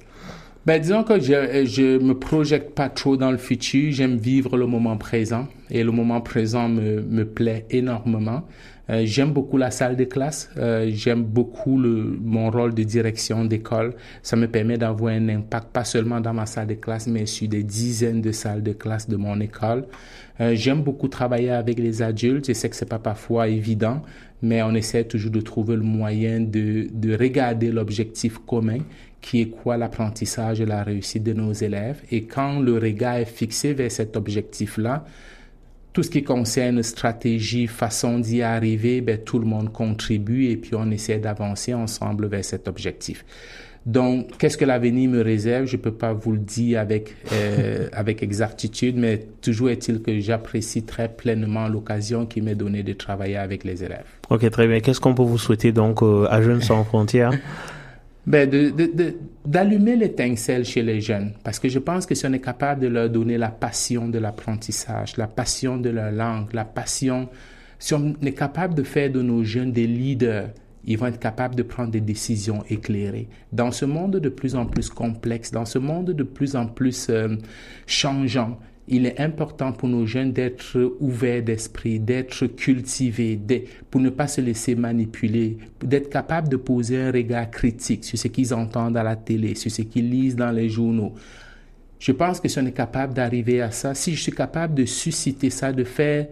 Ben, 0.68 0.82
disons 0.82 1.02
que 1.02 1.18
je, 1.18 1.64
je 1.64 1.98
me 1.98 2.12
projette 2.12 2.74
pas 2.74 2.90
trop 2.90 3.16
dans 3.16 3.30
le 3.30 3.38
futur. 3.38 3.90
J'aime 3.90 4.18
vivre 4.18 4.58
le 4.58 4.66
moment 4.66 4.98
présent 4.98 5.48
et 5.70 5.82
le 5.82 5.90
moment 5.92 6.20
présent 6.20 6.68
me, 6.68 7.00
me 7.00 7.24
plaît 7.24 7.64
énormément. 7.70 8.42
Euh, 8.90 9.02
j'aime 9.06 9.32
beaucoup 9.32 9.56
la 9.56 9.70
salle 9.70 9.96
de 9.96 10.04
classe. 10.04 10.50
Euh, 10.58 10.90
j'aime 10.92 11.22
beaucoup 11.22 11.78
le, 11.78 12.18
mon 12.22 12.50
rôle 12.50 12.74
de 12.74 12.82
direction 12.82 13.46
d'école. 13.46 13.94
Ça 14.22 14.36
me 14.36 14.46
permet 14.46 14.76
d'avoir 14.76 15.14
un 15.14 15.30
impact 15.30 15.68
pas 15.68 15.84
seulement 15.84 16.20
dans 16.20 16.34
ma 16.34 16.44
salle 16.44 16.66
de 16.66 16.74
classe, 16.74 17.06
mais 17.06 17.24
sur 17.24 17.48
des 17.48 17.62
dizaines 17.62 18.20
de 18.20 18.32
salles 18.32 18.62
de 18.62 18.72
classe 18.72 19.08
de 19.08 19.16
mon 19.16 19.40
école. 19.40 19.86
Euh, 20.42 20.54
j'aime 20.54 20.82
beaucoup 20.82 21.08
travailler 21.08 21.50
avec 21.50 21.78
les 21.78 22.02
adultes. 22.02 22.46
Je 22.46 22.52
sais 22.52 22.68
que 22.68 22.76
c'est 22.76 22.88
pas 22.88 22.98
parfois 22.98 23.48
évident, 23.48 24.02
mais 24.42 24.62
on 24.62 24.74
essaie 24.74 25.04
toujours 25.04 25.30
de 25.32 25.40
trouver 25.40 25.76
le 25.76 25.82
moyen 25.82 26.40
de, 26.40 26.88
de 26.92 27.16
regarder 27.16 27.72
l'objectif 27.72 28.36
commun 28.46 28.80
qui 29.20 29.40
est 29.40 29.48
quoi 29.48 29.76
l'apprentissage 29.76 30.60
et 30.60 30.66
la 30.66 30.82
réussite 30.82 31.22
de 31.22 31.32
nos 31.32 31.52
élèves. 31.52 32.00
Et 32.10 32.24
quand 32.24 32.60
le 32.60 32.78
regard 32.78 33.16
est 33.16 33.24
fixé 33.24 33.74
vers 33.74 33.90
cet 33.90 34.16
objectif-là, 34.16 35.04
tout 35.92 36.02
ce 36.02 36.10
qui 36.10 36.22
concerne 36.22 36.82
stratégie, 36.82 37.66
façon 37.66 38.20
d'y 38.20 38.42
arriver, 38.42 39.00
ben, 39.00 39.18
tout 39.18 39.38
le 39.38 39.46
monde 39.46 39.72
contribue 39.72 40.46
et 40.46 40.56
puis 40.56 40.74
on 40.74 40.90
essaie 40.90 41.18
d'avancer 41.18 41.74
ensemble 41.74 42.28
vers 42.28 42.44
cet 42.44 42.68
objectif. 42.68 43.24
Donc, 43.86 44.36
qu'est-ce 44.38 44.58
que 44.58 44.66
l'avenir 44.66 45.08
me 45.08 45.22
réserve? 45.22 45.66
Je 45.66 45.76
ne 45.76 45.82
peux 45.82 45.92
pas 45.92 46.12
vous 46.12 46.32
le 46.32 46.38
dire 46.38 46.78
avec 46.78 47.16
euh, 47.32 47.88
avec 47.92 48.22
exactitude, 48.22 48.96
mais 48.96 49.26
toujours 49.40 49.70
est-il 49.70 50.02
que 50.02 50.20
j'apprécie 50.20 50.82
très 50.82 51.08
pleinement 51.08 51.68
l'occasion 51.68 52.26
qui 52.26 52.42
m'est 52.42 52.54
donnée 52.54 52.82
de 52.82 52.92
travailler 52.92 53.38
avec 53.38 53.64
les 53.64 53.82
élèves. 53.82 54.04
Ok, 54.28 54.48
très 54.50 54.68
bien. 54.68 54.80
Qu'est-ce 54.80 55.00
qu'on 55.00 55.14
peut 55.14 55.22
vous 55.22 55.38
souhaiter 55.38 55.72
donc 55.72 56.02
euh, 56.02 56.26
à 56.28 56.42
Jeunes 56.42 56.60
sans 56.60 56.84
frontières? 56.84 57.32
Ben 58.28 58.50
d'allumer 59.46 59.96
l'étincelle 59.96 60.66
chez 60.66 60.82
les 60.82 61.00
jeunes, 61.00 61.32
parce 61.42 61.58
que 61.58 61.70
je 61.70 61.78
pense 61.78 62.04
que 62.04 62.14
si 62.14 62.26
on 62.26 62.32
est 62.34 62.40
capable 62.40 62.82
de 62.82 62.86
leur 62.88 63.08
donner 63.08 63.38
la 63.38 63.48
passion 63.48 64.06
de 64.06 64.18
l'apprentissage, 64.18 65.16
la 65.16 65.26
passion 65.26 65.78
de 65.78 65.88
leur 65.88 66.12
langue, 66.12 66.52
la 66.52 66.66
passion, 66.66 67.30
si 67.78 67.94
on 67.94 68.14
est 68.20 68.34
capable 68.34 68.74
de 68.74 68.82
faire 68.82 69.10
de 69.10 69.22
nos 69.22 69.44
jeunes 69.44 69.72
des 69.72 69.86
leaders, 69.86 70.50
ils 70.84 70.98
vont 70.98 71.06
être 71.06 71.18
capables 71.18 71.54
de 71.54 71.62
prendre 71.62 71.90
des 71.90 72.02
décisions 72.02 72.62
éclairées. 72.68 73.28
Dans 73.52 73.70
ce 73.70 73.86
monde 73.86 74.16
de 74.16 74.28
plus 74.28 74.56
en 74.56 74.66
plus 74.66 74.90
complexe, 74.90 75.50
dans 75.50 75.64
ce 75.64 75.78
monde 75.78 76.10
de 76.10 76.22
plus 76.22 76.54
en 76.54 76.66
plus 76.66 77.06
euh, 77.08 77.34
changeant, 77.86 78.58
il 78.88 79.06
est 79.06 79.20
important 79.20 79.72
pour 79.72 79.88
nos 79.88 80.06
jeunes 80.06 80.32
d'être 80.32 80.96
ouverts 81.00 81.42
d'esprit, 81.42 81.98
d'être 81.98 82.46
cultivés, 82.46 83.38
pour 83.90 84.00
ne 84.00 84.10
pas 84.10 84.26
se 84.26 84.40
laisser 84.40 84.74
manipuler, 84.74 85.58
d'être 85.82 86.10
capables 86.10 86.48
de 86.48 86.56
poser 86.56 87.00
un 87.00 87.12
regard 87.12 87.50
critique 87.50 88.04
sur 88.04 88.18
ce 88.18 88.28
qu'ils 88.28 88.54
entendent 88.54 88.96
à 88.96 89.02
la 89.02 89.16
télé, 89.16 89.54
sur 89.54 89.70
ce 89.70 89.82
qu'ils 89.82 90.10
lisent 90.10 90.36
dans 90.36 90.50
les 90.50 90.68
journaux. 90.68 91.14
Je 91.98 92.12
pense 92.12 92.40
que 92.40 92.48
si 92.48 92.58
on 92.58 92.66
est 92.66 92.72
capable 92.72 93.12
d'arriver 93.12 93.60
à 93.60 93.70
ça, 93.70 93.94
si 93.94 94.14
je 94.14 94.22
suis 94.22 94.32
capable 94.32 94.74
de 94.74 94.84
susciter 94.84 95.50
ça, 95.50 95.72
de 95.72 95.84
faire 95.84 96.28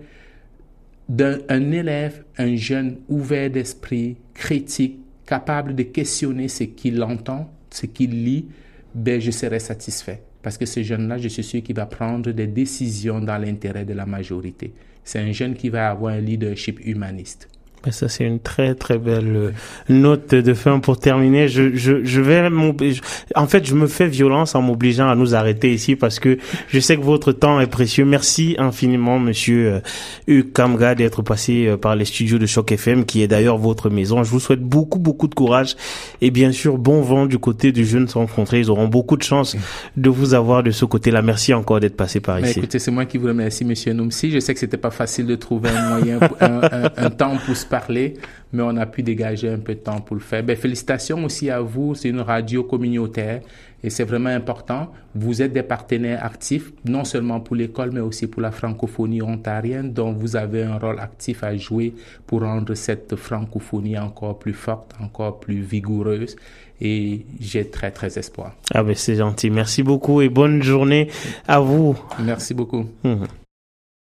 d'un 1.09 1.73
élève 1.73 2.25
un 2.39 2.57
jeune 2.57 2.99
ouvert 3.09 3.51
d'esprit, 3.51 4.17
critique, 4.35 4.99
capable 5.27 5.75
de 5.75 5.83
questionner 5.83 6.49
ce 6.49 6.65
qu'il 6.65 7.03
entend, 7.03 7.51
ce 7.71 7.87
qu'il 7.87 8.25
lit, 8.25 8.47
ben 8.95 9.21
je 9.21 9.31
serai 9.31 9.59
satisfait. 9.59 10.23
Parce 10.47 10.59
que 10.59 10.65
ce 10.65 10.81
jeune-là, 10.81 11.19
je 11.19 11.27
suis 11.27 11.43
sûr 11.43 11.61
qu'il 11.61 11.75
va 11.75 11.87
prendre 11.87 12.31
des 12.31 12.47
décisions 12.47 13.19
dans 13.19 13.37
l'intérêt 13.37 13.85
de 13.85 13.95
la 13.95 14.07
majorité. 14.07 14.73
C'est 15.03 15.19
un 15.19 15.33
jeune 15.33 15.55
qui 15.55 15.71
va 15.71 15.91
avoir 15.91 16.15
un 16.15 16.21
leadership 16.21 16.79
humaniste. 16.87 17.49
Ça, 17.91 18.09
c'est 18.09 18.25
une 18.25 18.41
très, 18.41 18.75
très 18.75 18.99
belle 18.99 19.37
euh, 19.37 19.53
note 19.89 20.35
de 20.35 20.55
fin 20.55 20.81
pour 20.81 20.99
terminer. 20.99 21.49
Je, 21.49 21.75
je, 21.75 22.05
je 22.05 22.21
vais, 22.21 22.49
en 23.35 23.47
fait, 23.47 23.67
je 23.67 23.75
me 23.75 23.87
fais 23.87 24.09
violence 24.09 24.55
en 24.55 24.63
m'obligeant 24.63 25.09
à 25.09 25.15
nous 25.15 25.35
arrêter 25.35 25.73
ici 25.73 25.97
parce 25.97 26.19
que 26.19 26.39
je 26.69 26.81
sais 26.81 26.97
que 26.97 27.03
votre 27.03 27.33
temps 27.33 27.61
est 27.61 27.67
précieux. 27.67 28.05
Merci 28.05 28.57
infiniment, 28.59 29.19
monsieur 29.19 29.81
euh, 30.29 30.43
Kamga, 30.53 30.95
d'être 30.95 31.23
passé 31.23 31.67
euh, 31.67 31.77
par 31.77 31.97
les 31.97 32.05
studios 32.05 32.39
de 32.39 32.47
Choc 32.47 32.73
FM, 32.73 33.05
qui 33.05 33.23
est 33.23 33.29
d'ailleurs 33.29 33.59
votre 33.59 33.91
maison. 33.91 34.23
Je 34.25 34.31
vous 34.31 34.41
souhaite 34.41 34.63
beaucoup, 34.63 34.99
beaucoup 34.99 35.29
de 35.29 35.35
courage 35.35 35.77
et 36.21 36.31
bien 36.31 36.53
sûr, 36.53 36.79
bon 36.79 37.03
vent 37.03 37.27
du 37.27 37.39
côté 37.39 37.73
du 37.73 37.85
Jeune 37.85 38.09
sans 38.09 38.27
frontières. 38.27 38.61
Ils 38.61 38.71
auront 38.71 38.89
beaucoup 38.89 39.17
de 39.17 39.23
chance 39.23 39.57
de 39.97 40.11
vous 40.11 40.35
avoir 40.35 40.63
de 40.63 40.71
ce 40.71 40.85
côté-là. 40.85 41.23
Merci 41.23 41.55
encore 41.55 41.81
d'être 41.81 41.97
passé 41.97 42.21
par 42.21 42.41
ici. 42.41 42.59
Écoutez, 42.59 42.79
c'est 42.79 42.91
moi 42.91 43.05
qui 43.05 43.19
vous 43.19 43.29
remercie, 43.29 43.65
monsieur 43.65 43.93
Noumsi. 43.93 44.31
Je 44.31 44.41
sais 44.41 44.55
que 44.55 44.61
c'était 44.61 44.77
pas 44.77 44.91
facile 44.91 45.27
de 45.27 45.37
trouver 45.37 45.71
un 45.71 45.89
moyen, 45.89 46.19
un, 46.41 46.61
un, 46.63 46.91
un 46.97 47.11
temps 47.11 47.37
pour 47.45 47.57
se 47.57 47.67
parler, 47.79 48.15
mais 48.53 48.63
on 48.63 48.77
a 48.77 48.87
pu 48.87 49.03
dégager 49.03 49.49
un 49.51 49.59
peu 49.59 49.75
de 49.75 49.81
temps 49.81 50.01
pour 50.01 50.17
le 50.17 50.23
faire. 50.23 50.43
Ben, 50.43 50.57
félicitations 50.57 51.23
aussi 51.25 51.51
à 51.51 51.61
vous, 51.61 51.95
c'est 51.95 52.09
une 52.09 52.21
radio 52.21 52.65
communautaire 52.65 53.41
et 53.85 53.91
c'est 53.91 54.05
vraiment 54.05 54.31
important. 54.31 54.93
Vous 55.15 55.43
êtes 55.43 55.53
des 55.53 55.63
partenaires 55.63 56.25
actifs, 56.25 56.73
non 56.87 57.05
seulement 57.05 57.41
pour 57.41 57.55
l'école, 57.55 57.91
mais 57.93 58.01
aussi 58.01 58.27
pour 58.27 58.41
la 58.41 58.51
francophonie 58.51 59.21
ontarienne, 59.21 59.93
dont 59.93 60.13
vous 60.13 60.37
avez 60.37 60.63
un 60.63 60.79
rôle 60.79 60.99
actif 60.99 61.45
à 61.45 61.55
jouer 61.57 61.95
pour 62.27 62.41
rendre 62.41 62.73
cette 62.75 63.15
francophonie 63.17 63.99
encore 63.99 64.39
plus 64.39 64.55
forte, 64.55 64.95
encore 65.03 65.39
plus 65.39 65.61
vigoureuse. 65.61 66.35
Et 66.81 67.27
j'ai 67.41 67.69
très, 67.71 67.91
très 67.91 68.19
espoir. 68.19 68.55
Ah 68.75 68.83
ben 68.83 68.95
c'est 68.95 69.17
gentil. 69.17 69.51
Merci 69.51 69.83
beaucoup 69.83 70.21
et 70.21 70.29
bonne 70.29 70.63
journée 70.63 71.09
à 71.47 71.61
vous. 71.61 71.97
Merci 72.19 72.53
beaucoup. 72.55 72.87
Mmh. 73.05 73.46